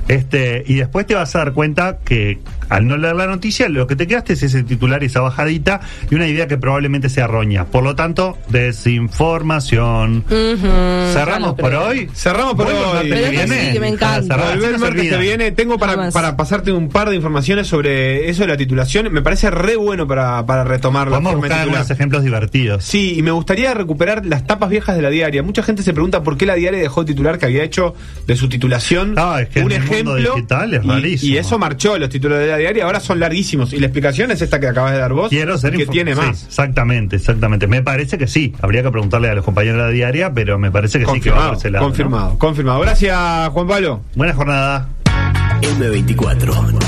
este, 0.09 0.63
y 0.67 0.75
después 0.75 1.07
te 1.07 1.15
vas 1.15 1.35
a 1.35 1.39
dar 1.39 1.53
cuenta 1.53 1.99
que 2.05 2.39
al 2.69 2.87
no 2.87 2.97
leer 2.97 3.17
la 3.17 3.27
noticia, 3.27 3.69
lo 3.69 3.87
que 3.87 3.97
te 3.97 4.07
quedaste 4.07 4.35
es 4.35 4.43
ese 4.43 4.63
titular 4.63 5.03
y 5.03 5.07
esa 5.07 5.21
bajadita, 5.21 5.81
y 6.11 6.15
una 6.15 6.27
idea 6.27 6.47
que 6.49 6.59
probablemente 6.59 7.09
sea 7.09 7.27
roña. 7.27 7.65
Por 7.67 7.85
lo 7.85 7.95
tanto, 7.95 8.37
desinformación. 8.49 10.25
Cerramos 10.29 11.55
por 11.55 11.75
hoy. 11.75 12.09
Cerramos 12.15 12.55
por 12.55 12.67
Vuelvo 12.67 12.81
el 12.81 12.87
hoy. 12.87 13.09
martes 13.11 13.25
que 13.25 13.31
viene. 13.31 13.67
sí, 13.67 13.73
que 13.73 13.81
me 13.81 13.89
encanta. 13.89 14.37
Volver 14.37 14.53
así 14.65 14.75
el 14.75 14.79
martes 14.81 15.09
que 15.11 15.17
viene. 15.17 15.51
Tengo 15.53 15.79
para, 15.79 16.11
para 16.11 16.37
pasarte 16.37 16.73
un 16.73 16.89
par 16.89 17.09
de 17.11 17.17
informaciones 17.17 17.67
sobre 17.67 18.29
eso 18.29 18.43
de 18.43 18.49
la 18.49 18.57
titulación. 18.57 19.13
Me 19.13 19.23
parece 19.23 19.51
re 19.51 19.77
bueno 19.77 20.07
para, 20.07 20.45
para 20.47 20.65
retomar 20.65 21.09
la 21.09 21.17
Vamos 21.19 21.33
a 21.33 21.37
buscar 21.37 21.61
algunos 21.61 21.91
ejemplos 21.91 22.23
divertidos. 22.23 22.85
Sí, 22.85 23.15
y 23.19 23.23
me 23.23 23.31
gustaría 23.31 23.75
recuperar 23.75 24.25
las 24.27 24.47
tapas 24.47 24.71
viejas 24.71 24.97
de 24.97 25.03
la 25.03 25.11
diaria. 25.11 25.43
Mucha 25.43 25.63
gente 25.63 25.83
se 25.83 25.93
pregunta 25.93 26.23
por 26.23 26.37
qué 26.37 26.47
la 26.47 26.55
diaria 26.55 26.79
dejó 26.81 27.03
de 27.05 27.13
titular 27.13 27.39
que 27.39 27.47
había 27.47 27.63
hecho 27.63 27.95
de 28.27 28.37
su 28.37 28.49
titulación 28.49 29.15
Ah, 29.17 29.39
es 29.43 29.49
que 29.49 29.61
un 29.63 29.73
en 29.73 29.83
el 29.83 29.89
mundo 29.89 30.17
ejemplo. 30.17 30.35
digital 30.35 30.75
es 30.75 30.85
y- 30.85 30.89
rarísimo. 30.89 31.35
Y, 31.35 31.39
eso 31.39 31.59
marchó, 31.59 31.99
los 31.99 32.09
títulos 32.09 32.39
de 32.39 32.47
la 32.49 32.58
diaria 32.59 32.85
ahora 32.85 33.01
son 33.01 33.19
larguísimos. 33.21 33.73
Y 33.73 33.79
la 33.81 33.87
explicación 33.87 34.31
es 34.31 34.43
esta 34.43 34.61
que 34.61 34.67
acabas 34.69 34.93
de 34.93 34.99
dar 34.99 35.13
vos, 35.13 35.29
Quiero 35.31 35.57
ser 35.59 35.75
que 35.77 35.87
tiene 35.87 36.15
sí, 36.15 36.21
más. 36.21 36.45
exactamente, 36.47 37.17
exactamente. 37.17 37.67
Me 37.67 37.83
parece 37.83 38.19
que 38.19 38.27
sí. 38.27 38.55
Habría 38.61 38.83
que 38.83 38.91
preguntarle 38.91 39.31
a 39.31 39.35
los 39.35 39.45
compañeros 39.45 39.79
de 39.79 39.85
la 39.85 39.91
diaria, 39.91 40.33
pero 40.35 40.59
me 40.59 40.71
parece 40.71 40.99
que 40.99 41.07
sí 41.07 41.21
que 41.21 41.31
va 41.31 41.37
Confirmado, 41.37 41.49
por 41.51 41.59
ese 41.59 41.71
lado. 41.71 41.83
¿no? 41.85 41.89
confirmado, 41.89 42.39
confirmado. 42.39 42.81
Gracias, 42.81 43.49
Juan 43.51 43.67
Pablo. 43.67 44.01
Buena 44.15 44.35
jornada. 44.35 44.89
M24. 45.63 46.79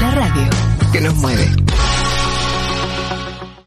La 0.00 0.10
radio 0.10 0.42
que 0.92 1.00
nos 1.00 1.14
mueve. 1.16 1.46